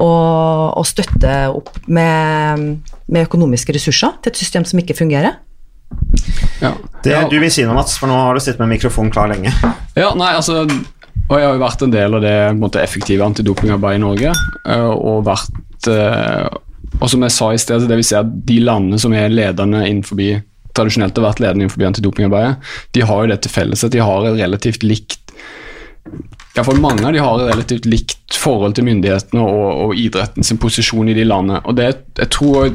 [0.01, 0.09] å,
[0.79, 5.39] å støtte opp med, med, økonomiske ressurser til et system som ikke fungerer.
[6.63, 6.73] Ja.
[7.05, 9.53] Det, du vil si noe, Mats, for nå har du sittet med mikrofonen klar lenge.
[9.99, 10.63] Ja, nei, altså
[11.29, 14.33] og jeg har jo vært en del av det måte, effektive antidopingarbeidet i Norge.
[14.69, 16.49] Eh, og vært eh,
[16.99, 19.85] Og som jeg sa i sted, det vil si at de landene som er ledende
[19.89, 20.21] innenfor
[20.77, 24.29] tradisjonelt har vært ledende innenfor antidopingarbeidet, de har jo det til felles at de har
[24.29, 25.19] et relativt likt
[26.53, 30.61] Iallfall mange av de har et relativt likt forhold til myndighetene og, og idretten sin
[30.61, 31.63] posisjon i de landene.
[31.65, 32.75] Og det, jeg tror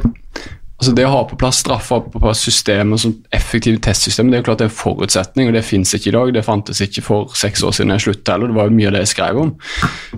[0.78, 4.44] altså Det å ha på plass straffer på plass systemer som effektive testsystem, det er
[4.44, 6.34] jo klart det er en forutsetning, og det finnes ikke i dag.
[6.36, 8.94] Det fantes ikke for seks år siden jeg sluttet heller, det var jo mye av
[8.94, 9.56] det jeg skrev om.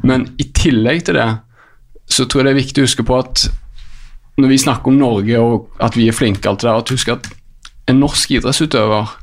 [0.03, 1.29] Men i tillegg til det
[2.11, 3.45] så tror jeg det er viktig å huske på at
[4.39, 7.13] når vi snakker om Norge og at vi er flinke, alt det der, at husk
[7.15, 7.31] at
[7.89, 9.15] en norsk idrettsutøver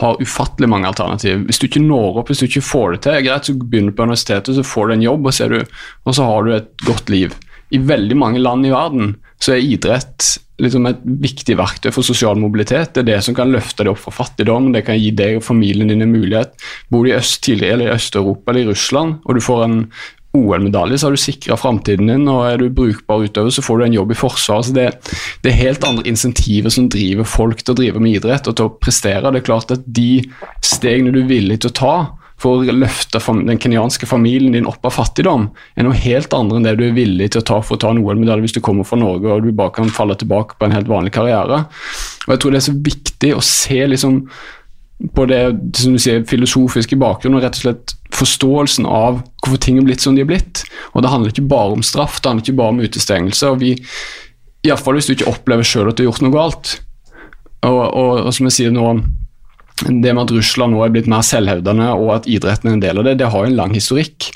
[0.00, 1.44] har ufattelig mange alternativer.
[1.48, 3.92] Hvis du ikke når opp, hvis du ikke får det til, er greit, så begynner
[3.92, 6.70] du på universitetet, så får du en jobb, og, du, og så har du et
[6.86, 7.34] godt liv.
[7.70, 10.26] I veldig mange land i verden så er idrett
[10.60, 12.92] liksom et viktig verktøy for sosial mobilitet.
[12.94, 15.46] Det er det som kan løfte deg opp fra fattigdom, det kan gi deg og
[15.46, 16.52] familien din en mulighet.
[16.90, 19.78] Bor du i øst i Øst-Europa eller i Russland, og du får en
[20.36, 23.86] OL-medalje, så har du sikra framtiden din, og er du brukbar utover, så får du
[23.86, 24.68] en jobb i Forsvaret.
[24.68, 24.86] Så det,
[25.42, 28.70] det, er helt andre insentiver som driver folk til å drive med idrett og til
[28.70, 29.32] å prestere.
[29.32, 30.22] Det er klart at de
[30.62, 31.94] stegene du er villig til å ta
[32.40, 36.68] for å løfte den kenyanske familien din opp av fattigdom, er noe helt andre enn
[36.68, 38.88] det du er villig til å ta for å ta en OL-medalje hvis du kommer
[38.88, 41.66] fra Norge og du bare kan falle tilbake på en helt vanlig karriere.
[42.24, 44.22] Og Jeg tror det er så viktig å se liksom
[45.16, 45.42] på det
[45.78, 50.04] som du sier, filosofiske bakgrunnen og rett og slett forståelsen av hvorfor ting er blitt
[50.04, 50.64] som de er blitt.
[50.92, 53.48] Og Det handler ikke bare om straff, det handler ikke bare om utestengelse.
[53.48, 53.74] og vi,
[54.66, 56.74] Iallfall hvis du ikke opplever sjøl at du har gjort noe galt.
[57.64, 58.92] Og, og, og, som jeg sier nå,
[59.80, 62.98] Det med at Russland nå er blitt mer selvhevdende og at idretten er en del
[63.00, 64.28] av det, det har jo en lang historikk.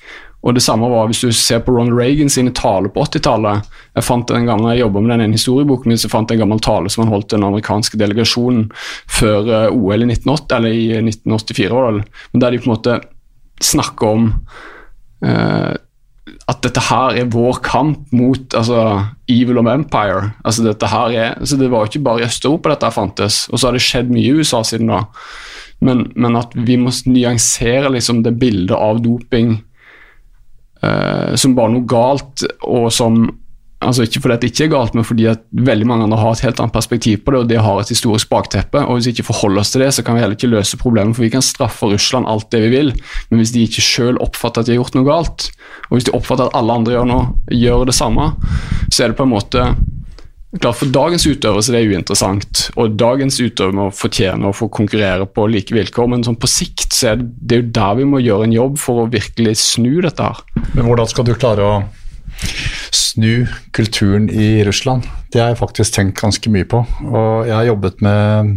[0.45, 3.71] Og det samme var hvis du ser på Ronald Reagan sine taler på 80-tallet.
[3.97, 6.45] Jeg fant en gammel, jeg jobba med den ene historieboken min, så fant jeg en
[6.45, 8.67] gammel tale som han holdt til den amerikanske delegasjonen
[9.09, 12.99] før eh, OL i 1980, eller i 1984, var men der de på en måte
[13.65, 14.29] snakker om
[15.25, 15.73] eh,
[16.45, 18.85] at dette her er vår kamp mot altså,
[19.31, 20.35] evil of empire.
[20.45, 23.59] Altså, dette her er, altså, det var jo ikke bare i Øst-Europa dette fantes, og
[23.59, 25.05] så har det skjedd mye i USA siden da.
[25.85, 29.57] Men, men at vi må nyansere liksom, det bildet av doping
[30.85, 33.25] uh, som var noe galt, og som
[33.85, 36.45] altså Ikke fordi det ikke er galt, men fordi at veldig mange andre har et
[36.47, 38.81] helt annet perspektiv på det, og det har et historisk bakteppe.
[38.81, 41.17] og Hvis vi ikke forholder oss til det, så kan vi heller ikke løse problemet.
[41.17, 42.95] For vi kan straffe Russland alt det vi vil,
[43.31, 45.51] men hvis de ikke selv oppfatter at de har gjort noe galt,
[45.91, 48.31] og hvis de oppfatter at alle andre gjør, noe, gjør det samme,
[48.91, 49.67] så er det på en måte
[50.55, 54.69] Klart For dagens utøvere så det er uinteressant, og dagens utøvere må fortjene å få
[54.73, 58.07] konkurrere på like vilkår, men sånn på sikt så er det, er jo der vi
[58.07, 60.45] må gjøre en jobb for å virkelig snu dette her.
[60.77, 61.75] Men hvordan skal du klare å
[62.95, 65.07] snu kulturen i Russland.
[65.33, 66.83] Det har jeg faktisk tenkt ganske mye på.
[67.07, 68.55] Og jeg har jobbet med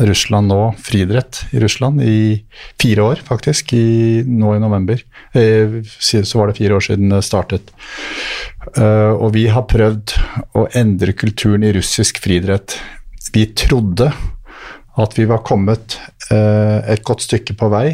[0.00, 2.44] Russland nå, friidrett i Russland, i
[2.80, 3.72] fire år faktisk.
[3.72, 5.02] I, nå i november.
[5.32, 7.72] Eh, så var det fire år siden det startet.
[8.76, 10.14] Uh, og vi har prøvd
[10.58, 12.76] å endre kulturen i russisk friidrett.
[13.34, 14.10] Vi trodde
[15.00, 15.96] at vi var kommet
[16.28, 17.86] uh, et godt stykke på vei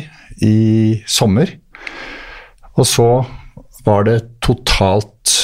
[0.43, 1.55] i sommer.
[2.77, 3.09] Og så
[3.87, 5.37] var det totalt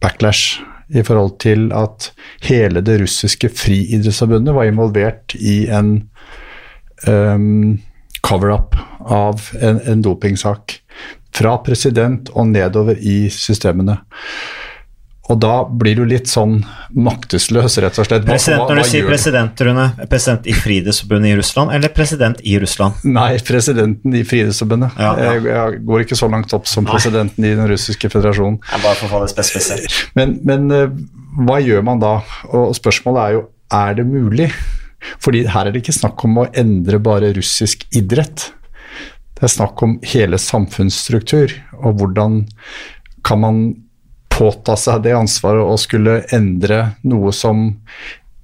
[0.00, 2.10] backlash i forhold til at
[2.46, 5.92] hele det russiske friidrettsforbundet var involvert i en
[7.08, 7.78] um,
[8.26, 10.80] cover-up av en, en dopingsak.
[11.36, 14.00] Fra president og nedover i systemene.
[15.30, 16.56] Og da blir du litt sånn
[16.90, 18.24] maktesløs, rett og slett.
[18.26, 22.56] Hva, president, når du sier president, Rune, president i Friidrettsforbundet i Russland, eller president i
[22.62, 23.04] Russland?
[23.06, 24.98] Nei, presidenten i Friidrettsforbundet.
[24.98, 25.30] Ja, ja.
[25.36, 26.96] jeg, jeg, går ikke så langt opp som Nei.
[26.96, 28.58] presidenten i den russiske føderasjonen.
[28.72, 30.00] Jeg bare for å få det spesifisert.
[30.18, 30.98] Men, men uh,
[31.46, 32.16] hva gjør man da?
[32.50, 34.48] Og spørsmålet er jo er det mulig?
[35.22, 38.50] Fordi her er det ikke snakk om å endre bare russisk idrett.
[39.38, 42.42] Det er snakk om hele samfunnsstruktur, og hvordan
[43.24, 43.62] kan man
[44.40, 47.68] påta seg det ansvaret å skulle endre noe som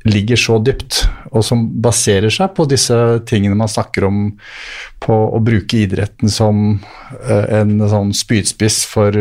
[0.06, 1.00] ligger så dypt,
[1.34, 2.94] og som baserer seg på disse
[3.26, 4.20] tingene man snakker om,
[5.02, 6.78] på å bruke idretten som
[7.26, 9.16] eh, en sånn spydspiss for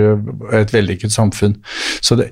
[0.53, 1.57] et vellykket samfunn.
[2.05, 2.29] Så det,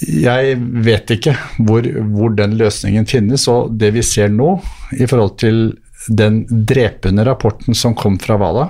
[0.00, 0.56] jeg
[0.86, 4.56] vet ikke hvor, hvor, den løsningen finnes, og det vi ser nå
[4.96, 5.60] i forhold til
[6.08, 8.68] den drepende rapporten som kom fra WADA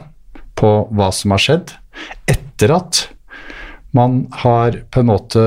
[0.58, 1.76] på hva som har skjedd,
[2.26, 3.04] etter at
[3.96, 5.44] man har på en måte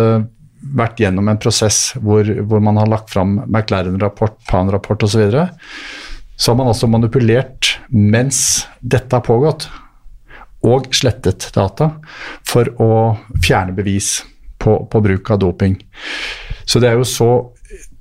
[0.78, 5.46] vært gjennom en prosess hvor, hvor man har lagt fram McLaren-rapport, Pan-rapport osv., så, videre,
[6.36, 9.68] så har man også manipulert mens dette har pågått,
[10.62, 11.90] og slettet data
[12.46, 12.92] for å
[13.42, 14.20] fjerne bevis
[14.62, 15.80] på, på bruk av doping.
[16.66, 17.32] Så det er jo så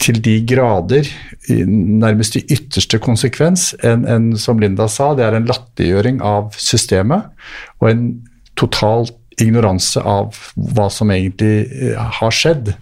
[0.00, 1.08] til de grader,
[1.68, 7.30] nærmest i ytterste konsekvens, en, en, som Linda sa, det er en latterliggjøring av systemet
[7.80, 8.04] og en
[8.58, 9.08] total
[9.40, 12.72] ignoranse av hva som egentlig eh, har skjedd.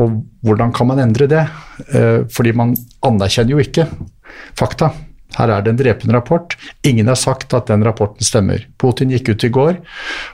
[0.00, 1.44] Og hvordan kan man endre det?
[1.88, 2.74] Eh, fordi man
[3.06, 3.88] anerkjenner jo ikke
[4.58, 4.92] fakta.
[5.36, 6.56] Her er det en drepende rapport.
[6.88, 8.64] Ingen har sagt at den rapporten stemmer.
[8.80, 9.76] Putin gikk ut i går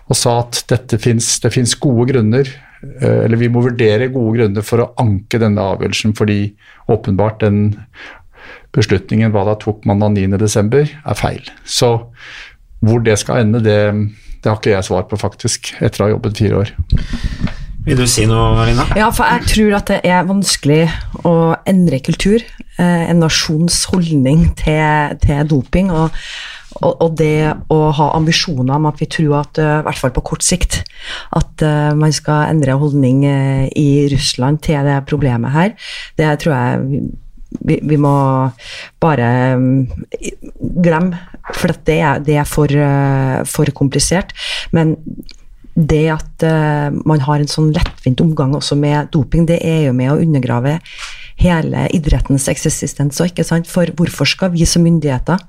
[0.07, 2.51] og sa at finnes, det fins gode grunner,
[3.01, 6.55] eh, eller vi må vurdere gode grunner for å anke denne avgjørelsen, fordi
[6.93, 7.75] åpenbart den
[8.75, 11.51] beslutningen hva da tok man mandag 9.12., er feil.
[11.65, 11.91] Så
[12.85, 13.79] hvor det skal ende, det
[14.45, 16.73] det har ikke jeg svar på, faktisk, etter å ha jobbet fire år.
[17.85, 18.85] Vil du si noe, Lina?
[18.97, 20.83] Ja, for jeg tror at det er vanskelig
[21.25, 22.45] å endre kultur.
[22.77, 25.93] Eh, en nasjons holdning til, til doping.
[25.93, 26.13] og
[26.83, 30.11] og, og, det å ha ambisjoner om at vi tror at, uh, i hvert fall
[30.17, 30.81] på kort sikt,
[31.39, 33.21] at uh, man skal endre holdning
[33.79, 35.77] i Russland til det problemet her,
[36.19, 37.13] det tror jeg
[37.61, 38.15] vi, vi må
[39.03, 39.29] bare
[39.59, 39.87] um,
[40.83, 41.19] glemme,
[41.55, 44.35] for det er, det er for, uh, for, komplisert.
[44.75, 44.97] Men
[45.75, 49.97] det at uh, man har en sånn lettvint omgang også med doping, det er jo
[49.97, 50.79] med å undergrave
[51.41, 53.21] hele idrettens eksistens.
[53.21, 53.71] Ikke sant?
[53.71, 55.41] For hvorfor skal vi som myndigheter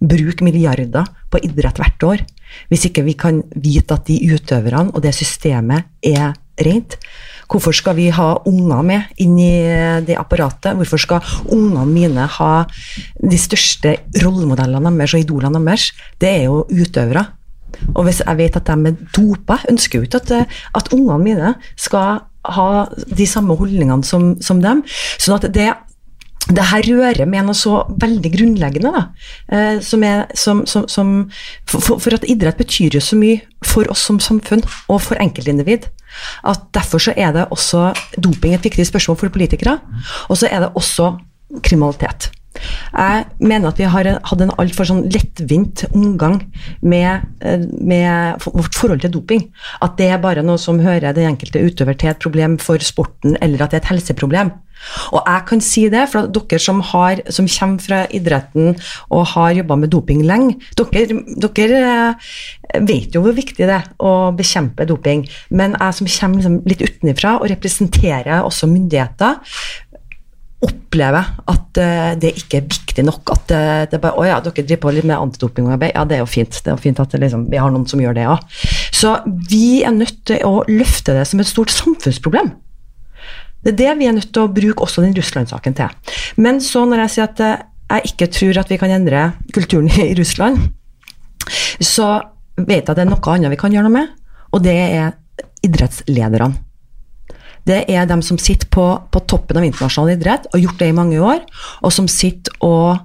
[0.00, 2.24] bruke milliarder på idrett hvert år,
[2.70, 6.98] hvis ikke vi kan vite at de utøverne og det systemet er rent?
[7.46, 9.54] Hvorfor skal vi ha unger med inn i
[10.06, 10.74] det apparatet?
[10.78, 12.52] Hvorfor skal ungene mine ha
[13.20, 15.90] de største rollemodellene deres og idolene deres?
[16.18, 17.26] Det er jo utøvere.
[17.94, 21.54] Og hvis jeg vet at de er dopa, ønsker jo ikke at, at ungene mine
[21.76, 22.86] skal ha
[23.18, 24.82] de samme holdningene som, som dem.
[25.18, 25.70] Sånn at det
[26.46, 29.02] det her rører med noe så veldig grunnleggende, da.
[29.50, 31.12] Eh, som er, som, som, som,
[31.66, 35.88] for, for, at idrett betyr jo så mye for oss som samfunn og for enkeltindivid.
[36.46, 37.90] At derfor så er det også
[38.22, 39.78] doping et viktig spørsmål for politikere.
[40.30, 41.16] Og så er det også
[41.66, 42.30] kriminalitet.
[42.96, 46.38] Jeg mener at vi har hatt en altfor sånn lettvint omgang
[46.80, 49.48] med, eh, med, vårt forhold til doping.
[49.84, 53.36] At det er bare noe som hører den enkelte utøver til et problem for sporten,
[53.42, 54.54] eller at det er et helseproblem.
[55.12, 58.74] Og jeg kan si det, for dere som, har, som kommer fra idretten
[59.14, 61.80] og har jobba med doping lenge, dere, dere,
[62.74, 65.24] eh, vet jo hvor viktig det er å bekjempe doping.
[65.50, 69.40] Men jeg som kommer liksom litt utenfra og representerer også myndigheter,
[70.64, 73.32] opplever at uh, det ikke er viktig nok.
[73.34, 75.92] At uh, det bare, å ja, dere driver på litt med antidopingarbeid.
[75.94, 76.56] Ja, det er jo fint.
[76.56, 78.44] Det er jo fint at liksom, vi har noen som gjør det òg.
[78.96, 79.18] Så
[79.50, 82.54] vi er nødt til å løfte det som et stort samfunnsproblem.
[83.66, 86.14] Det er det vi er nødt til å bruke også den Russland-saken til.
[86.38, 87.64] Men så når jeg sier at uh,
[87.96, 90.68] jeg ikke tror at vi kan endre kulturen i Russland,
[91.82, 92.12] så
[92.56, 94.14] vet jeg at det er noe annet vi kan gjøre noe med,
[94.54, 95.12] og det er
[95.66, 96.62] idrettslederne
[97.66, 100.90] det er dem som sitter på, på toppen av internasjonal idrett og har gjort det
[100.90, 101.42] i mange år,
[101.82, 103.00] og som sitter og,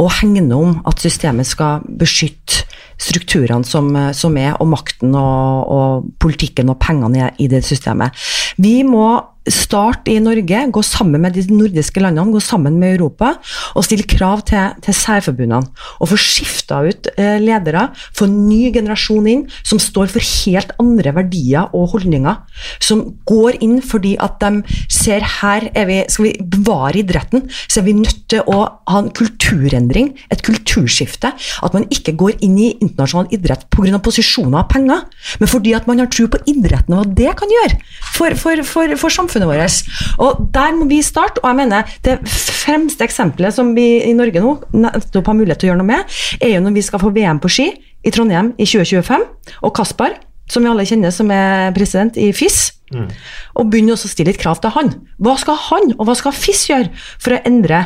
[0.00, 2.64] og hegner om at systemet skal beskytte
[3.02, 8.14] strukturene som, som er, og makten og, og politikken og pengene i det systemet.
[8.62, 9.08] Vi må
[9.50, 13.32] starte i Norge, gå sammen med de nordiske landene, gå sammen med Europa
[13.74, 15.66] og stille krav til, til særforbundene.
[15.98, 20.70] Og få skifta ut eh, ledere, få en ny generasjon inn som står for helt
[20.82, 22.38] andre verdier og holdninger.
[22.82, 24.62] Som går inn fordi at de
[24.92, 29.10] ser her vi, Skal vi bevare idretten, så er vi nødt til å ha en
[29.10, 31.32] kulturendring, et kulturskifte.
[31.62, 33.98] At man ikke går inn i internasjonal idrett pga.
[34.02, 35.02] posisjoner og penger,
[35.40, 37.78] men fordi at man har tro på idretten og hva det kan gjøre
[38.14, 39.82] for, for, for, for samfunnet samfunnet vårt.
[40.18, 41.40] Og Der må vi starte.
[41.42, 45.68] og jeg mener Det fremste eksempelet som vi i Norge nå nettopp har mulighet til
[45.68, 46.04] å gjøre noe med,
[46.40, 47.72] er jo når vi skal få VM på ski
[48.04, 49.24] i Trondheim i 2025.
[49.62, 50.18] Og Kaspar,
[50.48, 53.08] som vi alle kjenner som er president i FIS, mm.
[53.56, 54.92] og begynner også å stille litt krav til han.
[55.18, 57.84] Hva skal han og hva skal FIS gjøre for å endre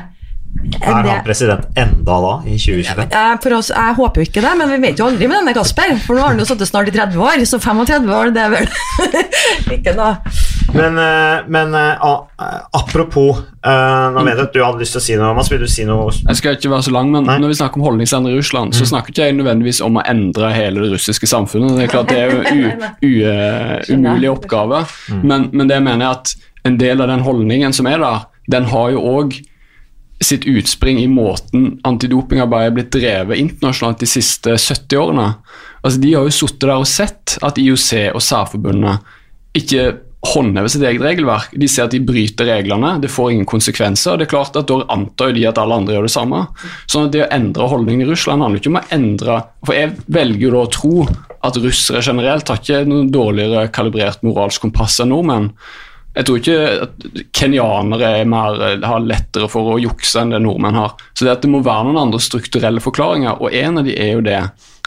[0.81, 3.13] er han president enda da, i 2025?
[3.45, 5.95] For oss, jeg håper jo ikke det, men vi vet jo aldri med denne Kasper.
[6.05, 8.55] For nå har han jo sittet snart i 30 år, så 35 år, det er
[8.55, 8.69] vel
[9.77, 10.17] ikke noe
[10.75, 12.27] Men, eh, men uh,
[12.73, 15.33] apropos uh, Nå vet jeg at du hadde lyst til å si noe.
[15.37, 16.11] Mats, vil du si noe?
[16.11, 17.39] Jeg skal ikke være så lang, men Nei.
[17.43, 20.53] når vi snakker om holdningsendring i Russland, så snakker ikke jeg nødvendigvis om å endre
[20.55, 21.77] hele det russiske samfunnet.
[21.79, 24.85] Det er klart det er jo eh, umulig oppgave,
[25.23, 26.35] men, men det mener jeg at
[26.67, 29.37] en del av den holdningen som er der, den har jo òg
[30.25, 35.27] sitt utspring i måten antidopingarbeidet er blitt drevet internasjonalt de siste 70 årene.
[35.83, 38.97] Altså, de har jo sittet der og sett at IOC og særforbundene
[39.57, 39.91] ikke
[40.33, 41.55] håndhever sitt eget regelverk.
[41.59, 44.13] De ser at de bryter reglene, det får ingen konsekvenser.
[44.13, 46.47] og det er klart at Da antar jo de at alle andre gjør det samme.
[46.87, 49.97] Sånn at Det å endre holdningen i Russland handler ikke om å endre For jeg
[50.07, 51.07] velger jo da å tro
[51.47, 55.53] at russere generelt har ikke noe dårligere kalibrert moralsk kompass enn nordmenn.
[56.17, 57.05] Jeg tror ikke at
[57.37, 60.95] kenyanere er mer, har lettere for å jukse enn det nordmenn har.
[61.13, 64.25] Så det det må være noen andre strukturelle forklaringer, og en av de er jo
[64.25, 64.41] det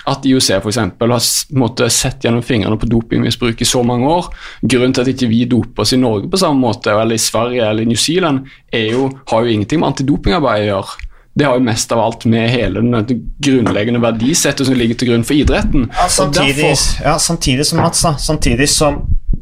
[0.05, 1.27] at IOC for eksempel, har
[1.59, 4.31] måtte, sett gjennom fingrene på dopingmisbruk i så mange år.
[4.61, 7.67] Grunnen til at ikke vi doper oss i Norge på samme måte, eller i Sverige
[7.67, 11.05] eller i New Zealand, er jo, har jo ingenting med antidopingarbeid å gjøre.
[11.39, 15.23] Det har jo mest av alt med hele den grunnleggende verdisettet som ligger til grunn
[15.23, 15.85] for idretten.
[15.95, 16.73] Ja, samtidig,
[17.03, 18.15] ja, samtidig som Mats, da.
[18.19, 18.97] Samtidig som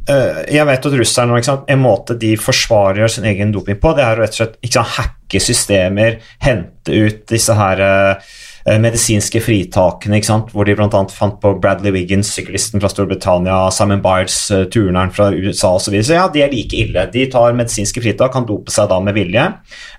[0.10, 4.20] eh, Jeg vet at russerne En måte de forsvarer sin egen doping på, det er
[4.20, 8.36] å rett og slett sant, hacke systemer, hente ut disse her eh,
[8.84, 10.20] medisinske fritakene,
[10.52, 11.02] hvor de bl.a.
[11.14, 15.88] fant på Bradley Wiggins, syklisten fra Storbritannia, Simon Biles, uh, turneren fra USA osv.
[15.88, 16.08] Så, videre.
[16.10, 17.06] så ja, de er like ille.
[17.14, 19.46] De tar medisinske fritak, kan dope seg da med vilje.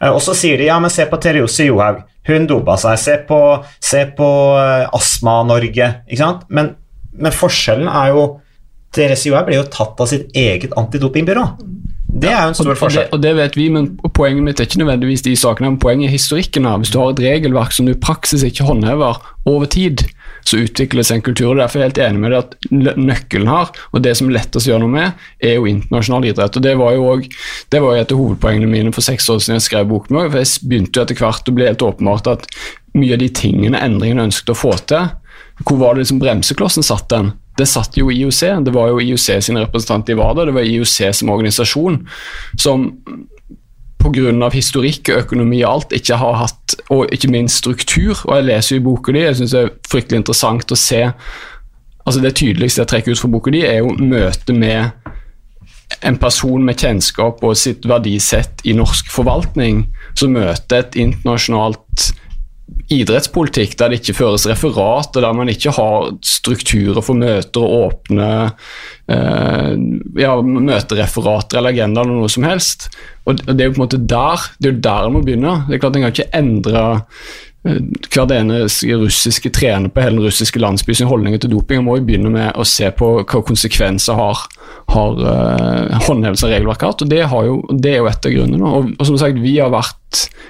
[0.02, 2.04] Eh, og så sier de ja, men se på Terjose Johaug.
[2.28, 3.00] Hun dopa seg.
[3.00, 3.40] Se på,
[4.18, 5.90] på eh, Astma-Norge.
[6.04, 6.44] ikke sant?
[6.52, 6.74] Men,
[7.16, 8.28] men forskjellen er jo
[8.94, 11.48] Therese Johaug ble jo tatt av sitt eget antidopingbyrå.
[12.18, 13.08] Det er jo en stor Og forskjell.
[13.12, 16.16] og det vet vi, men poenget mitt er ikke nødvendigvis de sakene, men poenget er
[16.16, 16.64] historikken.
[16.64, 16.78] her.
[16.78, 20.04] Hvis du har et regelverk som du i praksis ikke håndhever over tid,
[20.44, 21.50] så utvikles en kultur.
[21.50, 24.38] og Derfor er jeg helt enig med deg at nøkkelen her, og det som er
[24.38, 26.56] lettest å gjøre noe med, er jo internasjonal idrett.
[26.56, 27.38] og Det var jo også,
[27.70, 30.16] det var jo et av hovedpoengene mine for seks år siden jeg skrev boken.
[30.16, 32.46] min, for Jeg begynte jo etter hvert å bli helt åpenbart at
[32.94, 35.10] mye av de tingene, endringene ønsket å få til,
[35.66, 37.32] hvor var det liksom bremseklossen satt den?
[37.58, 38.40] Det satt jo IOC.
[38.64, 42.00] Det var jo IOC sine representanter i WADA, det var IOC som organisasjon
[42.56, 42.88] som
[43.98, 44.50] pga.
[44.54, 48.14] historikk og økonomi og alt ikke har hatt, og ikke minst struktur.
[48.24, 51.06] Og jeg leser jo i boka di, jeg syns det er fryktelig interessant å se
[52.08, 54.94] altså Det tydeligste jeg trekker ut fra boka di, er jo møtet med
[56.08, 59.82] en person med kjennskap og sitt verdisett i norsk forvaltning,
[60.16, 62.08] som møter et internasjonalt
[62.88, 67.88] idrettspolitikk der det ikke føres referat, og der man ikke har strukturer for møter og
[67.88, 68.28] åpne
[69.12, 69.74] eh,
[70.20, 72.88] ja, møtereferater eller agenda eller noe som helst.
[73.28, 75.60] Og det er jo på en måte der det er jo der må begynne.
[75.68, 76.86] Det er klart En kan ikke endre
[77.68, 78.62] eh, hver ene
[79.02, 81.82] russiske trener på hele den russiske landsby sin holdninger til doping.
[81.82, 84.44] En må jo begynne med å se på hva konsekvenser har,
[84.94, 87.24] har uh, håndhevelse av regelverket hatt, og det,
[87.84, 88.76] det er jo et av grunnene.
[88.80, 89.97] Og, og som sagt, vi har vært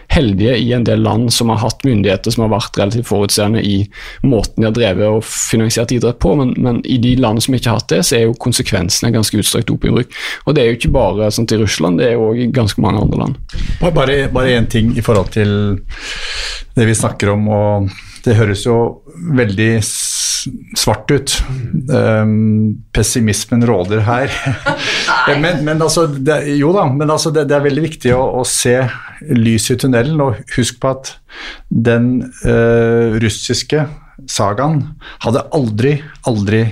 [0.08, 3.76] heldige i en del land som har hatt myndigheter som har vært relativt forutseende i
[4.26, 7.72] måten de har drevet og finansiert idrett på, men, men i de landene som ikke
[7.72, 10.14] har hatt det, så er jo konsekvensene ganske utstrakt dopingbruk.
[10.46, 12.82] Og det er jo ikke bare sånn til Russland, det er jo òg i ganske
[12.84, 13.56] mange andre land.
[13.82, 15.52] Bare, bare én ting i forhold til
[16.78, 17.90] det vi snakker om, og
[18.24, 18.78] det høres jo
[19.38, 19.72] veldig
[20.78, 21.34] svart ut.
[21.90, 24.32] Um, pessimismen råder her.
[25.42, 28.44] men, men altså, det, jo da, men altså det, det er veldig viktig å, å
[28.48, 28.76] se
[29.34, 31.14] lys i tunnelen, og husk på at
[31.68, 32.10] den
[32.44, 33.86] uh, russiske
[34.28, 34.82] sagaen
[35.24, 36.66] hadde aldri, aldri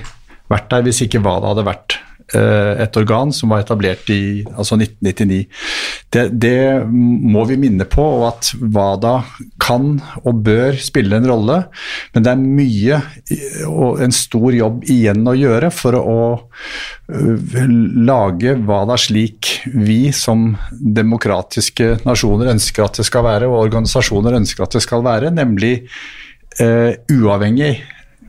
[0.51, 2.01] vært der hvis ikke hva det hadde vært
[2.35, 5.45] et organ som var etablert i altså 1999.
[6.11, 9.13] Det, det må vi minne på, og at WADA
[9.63, 11.61] kan og bør spille en rolle,
[12.13, 12.99] men det er mye
[13.67, 16.19] og en stor jobb igjen å gjøre for å
[17.11, 17.57] øh,
[18.07, 24.67] lage WADA slik vi som demokratiske nasjoner ønsker at det skal være, og organisasjoner ønsker
[24.67, 25.75] at det skal være, nemlig
[26.61, 27.75] eh, uavhengig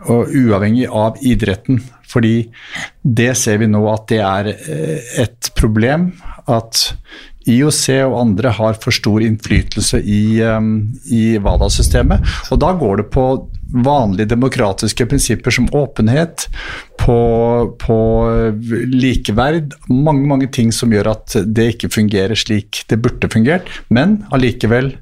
[0.09, 1.81] og uavhengig av idretten.
[2.09, 2.37] Fordi
[3.03, 6.11] det ser vi nå at det er eh, et problem
[6.49, 6.89] at
[7.49, 10.69] IOC og andre har for stor innflytelse i, eh,
[11.15, 12.25] i WADA-systemet.
[12.53, 13.29] Og da går det på
[13.69, 16.47] vanlige demokratiske prinsipper som åpenhet,
[16.99, 17.19] på,
[17.81, 17.99] på
[18.91, 23.69] likeverd, mange, mange ting som gjør at det ikke fungerer slik det burde fungert.
[23.93, 24.95] Men allikevel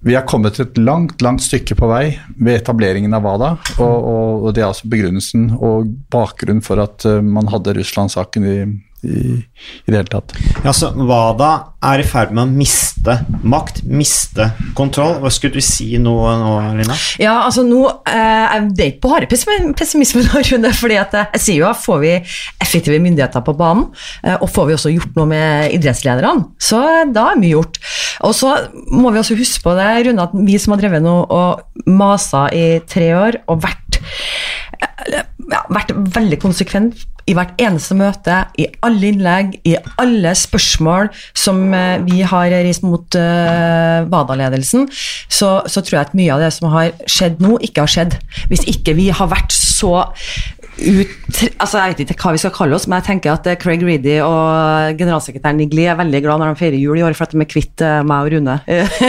[0.00, 2.04] vi har kommet et langt langt stykke på vei
[2.40, 3.50] ved etableringen av WADA.
[3.78, 8.48] Og, og, og det er altså begrunnelsen og bakgrunnen for at uh, man hadde Russland-saken
[8.48, 8.56] i,
[9.02, 9.40] i,
[9.86, 10.34] i det hele tatt.
[10.64, 11.50] Ja, så WADA
[11.90, 13.16] er i ferd med å miste
[13.48, 15.16] makt, miste kontroll.
[15.22, 16.96] Hva skulle du si nå, nå, Lina?
[17.22, 20.72] Ja, altså nå eh, Det er ikke bare pessimisme, nå, Rune.
[20.76, 22.12] fordi at eh, jeg sier jo at får vi
[22.60, 23.88] effektive myndigheter på banen,
[24.24, 27.80] eh, og får vi også gjort noe med idrettslederne, så da er mye gjort.
[28.28, 28.52] Og så
[28.92, 32.48] må vi også huske på det, Rune, at vi som har drevet nå og masa
[32.52, 34.00] i tre år og vært
[35.10, 37.00] ja, vært veldig konsekvent
[37.30, 42.84] i hvert eneste møte, i alle innlegg, i alle spørsmål som eh, vi har reist
[42.86, 47.56] mot uh, WADA-ledelsen, så, så, tror jeg at mye av det som har skjedd nå,
[47.66, 48.16] ikke har skjedd.
[48.50, 49.94] Hvis ikke vi har vært så
[50.80, 53.58] ut altså Jeg vet ikke hva vi skal kalle oss, men jeg tenker at eh,
[53.60, 57.26] Craig Reedy og generalsekretæren Nigli er veldig glad når de feirer jul i år for
[57.26, 58.56] at de er kvitt eh, meg og Rune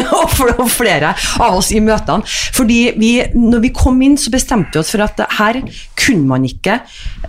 [0.61, 2.27] og flere av oss i møtene.
[2.55, 5.61] Fordi vi, når vi kom inn, så bestemte vi oss for at her
[6.01, 6.79] kunne man ikke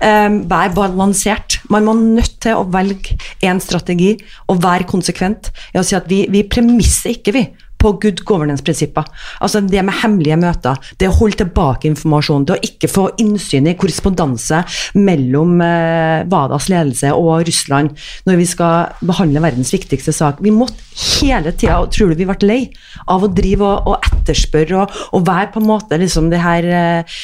[0.00, 1.58] um, være balansert.
[1.72, 4.14] Man var nødt til å velge én strategi
[4.48, 5.52] og være konsekvent.
[5.74, 7.44] i å si at Vi, vi premisser ikke, vi
[7.82, 9.08] på good governance-prinsipper.
[9.42, 13.68] Altså det med hemmelige møter, det å holde tilbake informasjon, det å ikke få innsyn
[13.70, 14.62] i korrespondanse
[14.98, 17.92] mellom eh, WADAs ledelse og Russland
[18.28, 20.40] når vi skal behandle verdens viktigste sak.
[20.44, 22.60] Vi måtte hele tida, og tror du vi ble lei
[23.10, 26.68] av å drive og, og etterspørre og, og, være på en måte liksom de her
[26.68, 27.18] eh,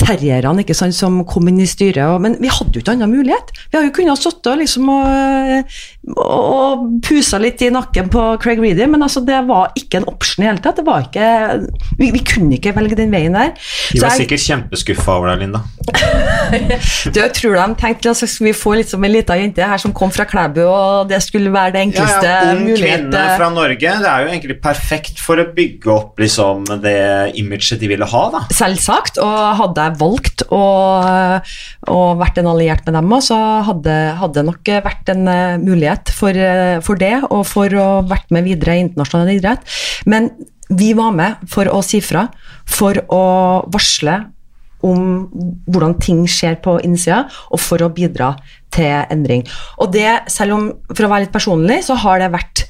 [0.00, 2.02] terrierne ikke sant, som kom inn i styret.
[2.06, 3.52] Og, men vi hadde jo ikke annen mulighet.
[3.68, 5.76] Vi hadde jo kunnet sitte liksom, og,
[6.16, 10.08] og, og pusa litt i nakken på Craig Reedy, men altså, det var ikke en
[10.10, 10.80] option i hele tatt.
[10.80, 11.28] Det var ikke,
[12.00, 13.52] vi, vi kunne ikke velge den veien der.
[13.90, 15.64] De var jeg, sikkert kjempeskuffa over deg, Linda.
[17.12, 20.12] du, jeg tror de tenkte at vi få liksom en lita jente her som kom
[20.14, 22.68] fra Klæbu, og det skulle være det enkleste ja, ja, ung
[23.10, 26.96] kvinne fra Norge, det er jo egentlig perfekt for å bygge opp liksom, det
[27.40, 28.42] imaget de ville ha, da.
[28.54, 30.62] Selvsagt, og hadde jeg valgt å,
[31.90, 33.38] å vært en alliert med dem, så
[33.68, 33.98] hadde,
[34.36, 38.46] det nok vært en uh, mulighet for, uh, for, det, og for å vært med
[38.48, 39.78] videre i internasjonal idrett.
[40.10, 40.30] Men
[40.70, 42.28] vi var med for å si fra,
[42.70, 43.24] for å
[43.74, 44.20] varsle
[44.86, 45.28] om
[45.68, 48.32] hvordan ting skjer på innsida, og for å bidra
[48.72, 49.44] til endring.
[49.82, 52.64] Og det, selv om, for å være litt personlig, så har det vært,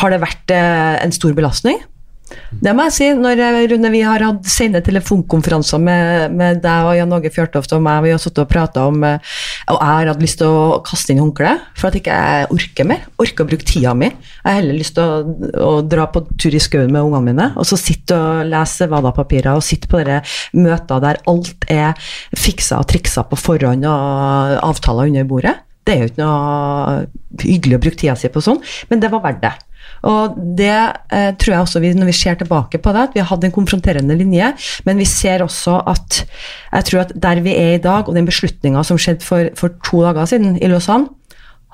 [0.00, 1.82] har det vært eh, en stor belastning.
[2.50, 3.06] Det må jeg si.
[3.14, 3.40] Når,
[3.70, 8.00] Rune, vi har hatt sene telefonkonferanser med, med, deg og Jan Åge Fjørtoft og meg,
[8.06, 9.36] vi har sittet og prata om eh,
[9.70, 12.88] Og jeg har hatt lyst til å kaste inn håndkleet for at ikke jeg orker
[12.88, 13.04] mer.
[13.22, 14.10] Orker å bruke tida mi.
[14.10, 15.36] Jeg har heller lyst til å,
[15.66, 19.54] å dra på tur i skauen med ungene mine og så sitte og lese WADA-papirer
[19.54, 20.22] og sitte på dere
[20.56, 25.54] møter der alt er fiksa og triksa på forhånd og avtaler under bordet.
[25.86, 28.58] Det er jo ikke noe hyggelig å bruke tida si på sånn,
[28.90, 29.54] men det var verdt det.
[30.06, 33.22] Og det eh, tror jeg også vi, når vi ser tilbake på det, at vi
[33.22, 34.52] har hatt en konfronterende linje,
[34.86, 38.28] men vi ser også at jeg tror at der vi er i dag, og den
[38.28, 41.10] beslutninga som skjedde for, for, to dager siden i Lausanne,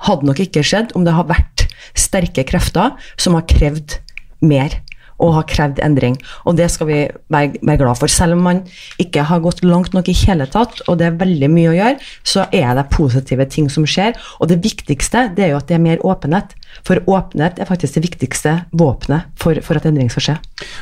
[0.03, 3.99] hadde nok ikke skjedd om det har vært sterke krefter som har krevd
[4.43, 4.81] mer
[5.23, 6.17] og har krevd endring.
[6.47, 6.99] Og det skal vi
[7.33, 8.11] være, være, glad for.
[8.11, 8.63] Selv om man
[9.01, 12.11] ikke har gått langt nok i hele tatt, og det er veldig mye å gjøre,
[12.27, 14.17] så er det positive ting som skjer.
[14.39, 16.55] Og det viktigste det er jo at det er mer åpenhet.
[16.83, 20.37] For åpenhet er faktisk det viktigste våpenet for, for at endring skal skje.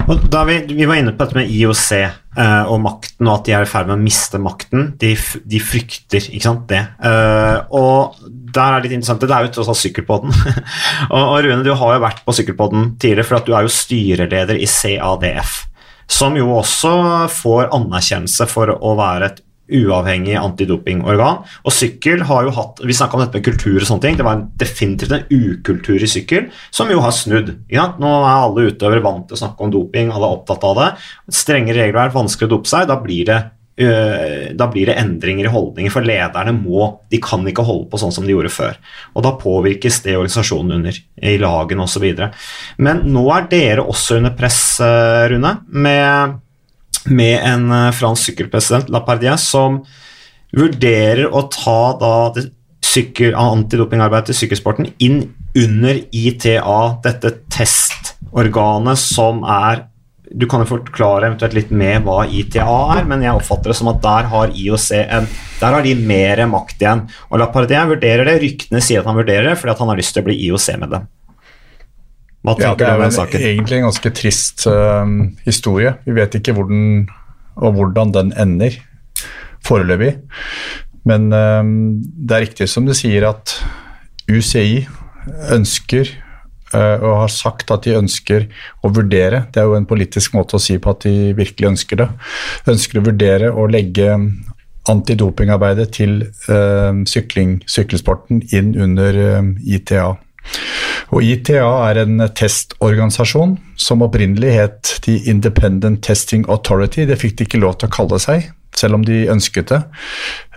[0.08, 3.47] Og da vi, vi var inne på dette med IOC uh, og makten, og at
[3.47, 4.91] de er i ferd med å miste makten.
[5.01, 5.13] De,
[5.47, 6.82] de frykter ikke sant, det.
[7.03, 8.21] Uh, og
[8.51, 10.34] der er det litt interessant, det er jo tross alt Sykkelpodden.
[11.13, 13.75] og, og, Rune, du har jo vært på Sykkelpodden tidligere, for at du er jo
[13.75, 15.61] styreleder i CADF.
[16.11, 16.93] Som jo også
[17.32, 21.45] får anerkjennelse for å være et uavhengig antidopingorgan.
[21.65, 24.19] Og sykkel har jo hatt Vi snakka om dette med kultur og sånne ting.
[24.19, 27.53] Det var definitivt en ukultur i sykkel som jo har snudd.
[27.72, 30.78] Ja, nå er alle utøvere vant til å snakke om doping, alle er opptatt av
[30.80, 30.91] det.
[31.41, 32.88] Strenge regler er vanskelig å dope seg.
[32.89, 33.39] Da blir det
[33.82, 37.99] øh, da blir det endringer i holdninger, for lederne må De kan ikke holde på
[38.01, 38.78] sånn som de gjorde før.
[39.15, 42.07] Og da påvirkes det organisasjonen under, i lagene osv.
[42.82, 46.39] Men nå er dere også under press, øh, Rune, med
[47.10, 49.82] med en eh, fransk sykkelpresident, Lapardia, som
[50.56, 52.49] vurderer å ta da det
[52.91, 55.22] antidopingarbeidet til sykkelsporten inn
[55.56, 59.88] under ITA, dette testorganet som er
[60.32, 62.64] Du kan jo forklare eventuelt litt med hva ITA
[62.95, 65.28] er, men jeg oppfatter det som at der har IOC en
[65.60, 67.02] Der har de mer makt igjen.
[67.30, 68.38] Og Lapardia vurderer det.
[68.39, 71.10] Ryktene sier at han vurderer det fordi han har lyst til å bli IOC-medlem.
[72.42, 73.44] Hva ja, det er du om den saken?
[73.52, 75.06] Egentlig en ganske trist uh,
[75.46, 75.94] historie.
[76.08, 77.06] Vi vet ikke hvor den,
[77.62, 78.80] og hvordan den ender
[79.66, 80.16] foreløpig.
[81.06, 81.62] Men uh,
[82.02, 83.54] det er riktig som du sier at
[84.32, 84.88] UCI
[85.54, 86.10] ønsker
[86.74, 88.48] uh, og har sagt at de ønsker
[88.82, 92.02] å vurdere Det er jo en politisk måte å si på at de virkelig ønsker
[92.02, 92.10] det.
[92.74, 94.18] Ønsker å vurdere å legge
[94.89, 96.18] antidopingarbeidet til
[96.50, 99.22] uh, sykling, sykkelsporten inn under
[99.62, 100.10] ITA.
[101.12, 107.06] Og ITA er en testorganisasjon som opprinnelig het The Independent Testing Authority.
[107.06, 109.82] Det fikk de ikke lov til å kalle seg selv om de ønsket det,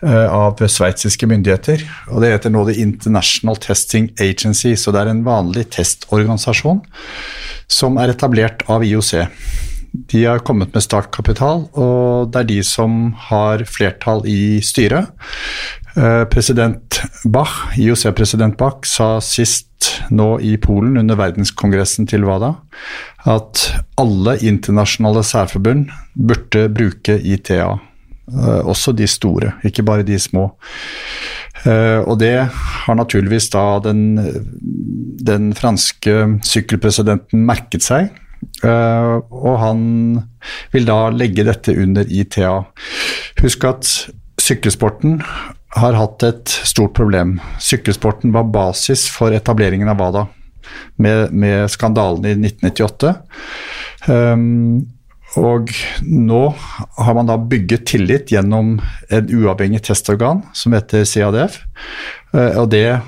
[0.03, 1.83] eh, av sveitsiske myndigheter.
[2.13, 6.83] Og det heter nå The International Testing Agency, så det er en vanlig testorganisasjon
[7.69, 9.27] som er etablert av IOC.
[10.11, 15.11] De har kommet med startkapital, og det er de som har flertall i styret.
[15.97, 22.51] Eh, president Bach, IOC-president Bach sa sist nå i Polen under verdenskongressen til WADA
[23.31, 23.63] at
[24.01, 27.69] alle internasjonale særforbund burde bruke ITA.
[28.27, 30.51] Eh, også de store, ikke bare de små.
[31.65, 34.19] Uh, og det har naturligvis da den,
[35.25, 38.11] den franske sykkelpresidenten merket seg.
[38.67, 39.79] Og han
[40.75, 42.59] vil da legge dette under ITA.
[43.41, 43.89] Husk at
[44.45, 45.23] sykkelsporten
[45.75, 47.39] har hatt et stort problem.
[47.63, 50.27] Sykkelsporten var basis for etableringen av WADA
[50.97, 53.15] med, med skandalen i 1998.
[54.07, 54.85] Um,
[55.41, 55.71] og
[56.07, 56.43] nå
[56.99, 58.77] har man da bygget tillit gjennom
[59.11, 61.59] et uavhengig testorgan som heter CADF.
[62.35, 63.01] Eh, og det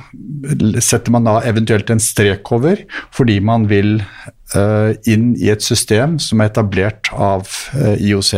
[0.85, 2.83] setter man da eventuelt en strek over
[3.15, 7.47] fordi man vil eh, inn i et system som er etablert av
[7.79, 8.35] eh, IOC.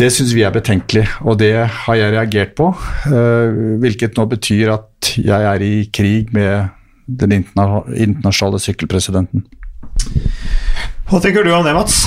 [0.00, 1.52] Det syns vi er betenkelig, og det
[1.84, 2.70] har jeg reagert på.
[3.82, 6.72] Hvilket nå betyr at jeg er i krig med
[7.06, 9.44] den internasjonale sykkelpresidenten.
[11.10, 12.06] Hva tenker du om det, Mats?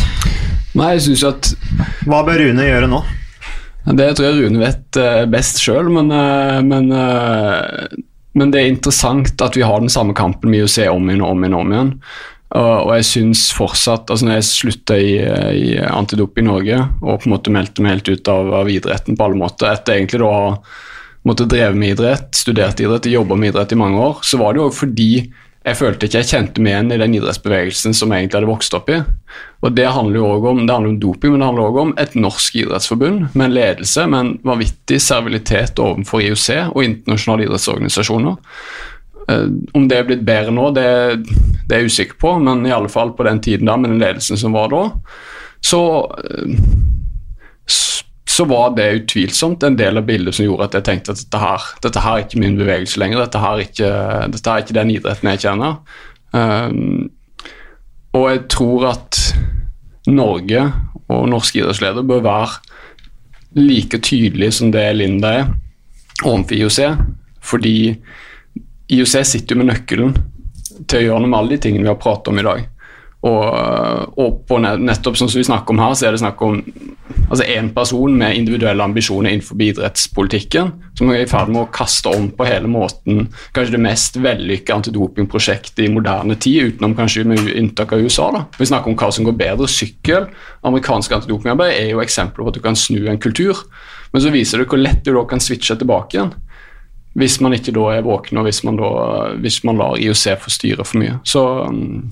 [0.76, 1.52] Nei, jeg synes at
[2.08, 3.02] Hva bør Rune gjøre nå?
[3.86, 9.44] Det tror jeg Rune vet uh, best sjøl, men, uh, men, men, det er interessant
[9.46, 11.60] at vi har den samme kampen med IOC om igjen og om igjen.
[11.60, 11.92] om igjen.
[12.56, 17.28] Og jeg syns fortsatt altså Når jeg slutta i, i Antidop i Norge og på
[17.28, 20.30] en måte meldte meg helt ut av, av idretten på alle måter, etter egentlig da
[20.30, 20.52] å
[21.26, 24.62] måtte drevet med idrett, studert idrett, jobba med idrett i mange år, så var det
[24.62, 25.10] jo fordi
[25.66, 28.76] jeg følte ikke jeg kjente meg igjen i den idrettsbevegelsen som jeg egentlig hadde vokst
[28.78, 29.00] opp i.
[29.66, 31.94] Og Det handler jo også om, det handler om doping, men det handler også om
[32.04, 38.38] et norsk idrettsforbund med en ledelse med en vanvittig servilitet overfor IOC og internasjonale idrettsorganisasjoner.
[39.32, 40.88] Uh, om det er blitt bedre nå, det,
[41.26, 44.04] det, er jeg usikker på, men i alle fall på den tiden da, med den
[44.04, 44.84] ledelsen som var da,
[45.66, 46.60] så uh,
[48.36, 51.40] så var det utvilsomt en del av bildet som gjorde at jeg tenkte at dette
[51.40, 53.22] her, dette her er ikke min bevegelse lenger.
[53.22, 53.92] Dette her er ikke,
[54.34, 55.78] dette her er ikke den idretten jeg kjenner.
[56.36, 57.06] Um,
[58.12, 59.22] og jeg tror at
[60.12, 60.66] Norge
[61.08, 65.48] og norske idrettsledere bør være like tydelige som det Linda er
[66.26, 66.80] overfor IOC.
[67.40, 67.78] Fordi
[68.92, 70.16] IOC sitter jo med nøkkelen
[70.86, 72.66] til å gjøre noe med alle de tingene vi har pratet om i dag.
[73.26, 76.60] Og, og på nettopp sånn som vi snakker om her, så er det snakk om
[77.26, 82.12] altså én person med individuelle ambisjoner innenfor idrettspolitikken som er i ferd med å kaste
[82.14, 87.50] om på hele måten kanskje det mest vellykka antidopingprosjektet i moderne tid, utenom kanskje med
[87.56, 88.30] unntak av USA.
[88.36, 88.44] da.
[88.60, 89.70] Vi snakker om hva som går bedre.
[89.74, 90.30] Sykkel,
[90.68, 93.66] amerikansk antidopingarbeid, er jo eksempler på at du kan snu en kultur.
[94.14, 96.36] Men så viser det hvor lett du da kan switche tilbake igjen.
[97.16, 98.90] Hvis man ikke da er våken, og hvis man, da,
[99.40, 101.20] hvis man lar IOC forstyrre for mye.
[101.24, 101.44] Så,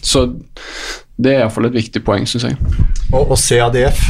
[0.04, 0.30] så
[1.20, 2.56] det er iallfall et viktig poeng, syns jeg.
[3.12, 4.08] Og, og CADF,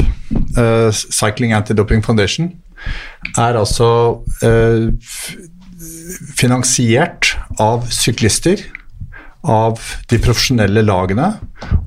[0.56, 2.52] uh, Cycling Anti-Doping Foundation,
[3.38, 3.88] er altså
[4.46, 4.86] uh,
[6.38, 8.62] finansiert av syklister
[9.44, 9.80] av
[10.10, 11.28] de profesjonelle lagene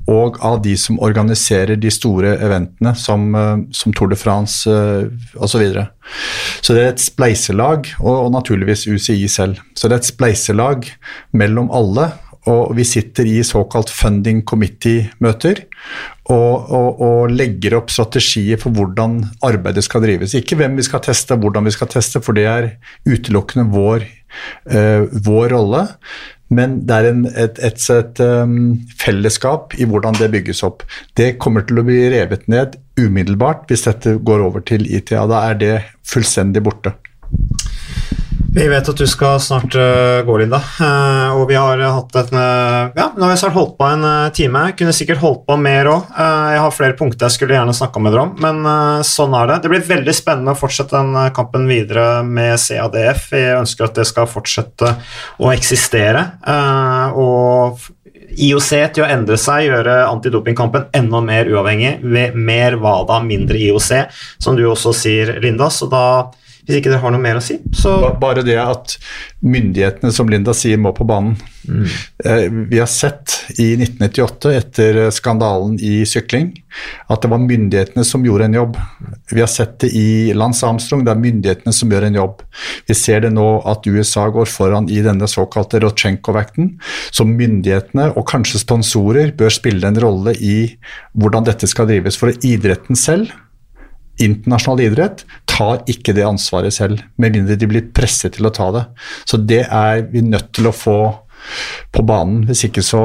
[0.08, 5.08] og av de som organiserer de store eventene som, eh, som Tour de France uh,
[5.36, 5.50] osv.
[5.50, 5.88] Så, videre.
[6.62, 9.58] så det er et spleiselag, og, og naturligvis UCI selv.
[9.74, 10.88] Så det er et spleiselag
[11.34, 12.12] mellom alle
[12.48, 15.64] og vi sitter i såkalt funding committee-møter
[16.30, 20.36] og, og, og, legger opp strategier for hvordan arbeidet skal drives.
[20.38, 22.70] Ikke hvem vi skal teste, hvordan vi skal teste, for det er
[23.08, 24.06] utelukkende vår,
[24.72, 25.84] uh, vår rolle.
[26.54, 30.84] Men det er en, et, et, et um, fellesskap i hvordan det bygges opp.
[31.18, 35.26] Det kommer til å bli revet ned umiddelbart hvis dette går over til ITA.
[35.28, 35.74] Da er det
[36.08, 36.94] fullstendig borte.
[38.54, 40.56] Vi vet at du skal snart uh, gå, Linda.
[40.80, 44.06] Uh, og vi har hatt et uh, Ja, nå har vi snart holdt på en
[44.32, 44.62] time.
[44.78, 46.08] Kunne sikkert holdt på mer òg.
[46.16, 49.58] jeg har flere punkter jeg skulle gjerne snakka med dere om, men sånn er det.
[49.64, 53.28] Det blir veldig spennende å fortsette den kampen videre med CADF.
[53.34, 54.94] Vi ønsker at det skal fortsette
[55.44, 56.24] å eksistere.
[57.20, 57.84] og
[58.38, 61.98] IOC til å endre seg, gjøre antidopingkampen enda mer uavhengig.
[62.34, 63.90] Mer WADA, mindre IOC,
[64.40, 65.70] som du også sier, Linda.
[65.72, 66.04] Så da
[66.68, 68.98] Hvis ikke dere har noe mer å si, så Bare det at
[69.40, 71.38] myndighetene, som Linda sier, må på banen.
[71.64, 72.66] Mm.
[72.68, 76.50] Vi har sett i 1998, etter eh, skandalen i sykling,
[77.08, 78.76] at det var myndighetene som gjorde en jobb.
[79.32, 82.44] Vi har sett det i Lance Armstrong, det er myndighetene som gjør en jobb.
[82.90, 86.74] Vi ser det nå at USA går foran i denne såkalte Rotsjenko-vekten.
[87.08, 90.58] Så myndighetene, og kanskje sponsorer, bør spille en rolle i
[91.16, 92.20] hvordan dette skal drives.
[92.20, 93.32] For idretten selv
[94.18, 95.24] internasjonal idrett
[95.58, 98.84] tar ikke det ansvaret selv, med mindre de blir presset til å ta det.
[99.26, 100.98] Så det er vi nødt til å få
[101.94, 102.44] på banen.
[102.48, 103.02] Hvis ikke så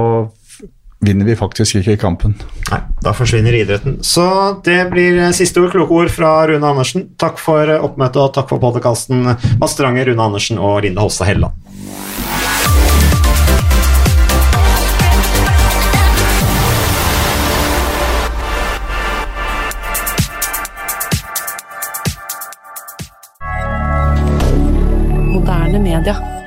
[1.04, 2.38] vinner vi faktisk ikke kampen.
[2.72, 4.00] Nei, da forsvinner idretten.
[4.08, 4.26] Så
[4.66, 7.10] det blir eh, siste ord, kloke ord fra Rune Andersen.
[7.20, 9.26] Takk for eh, oppmøtet og takk for podkasten,
[9.60, 12.53] Mads Strange, Rune Andersen og Linde Holstad Helleland.
[26.04, 26.43] Moderne media.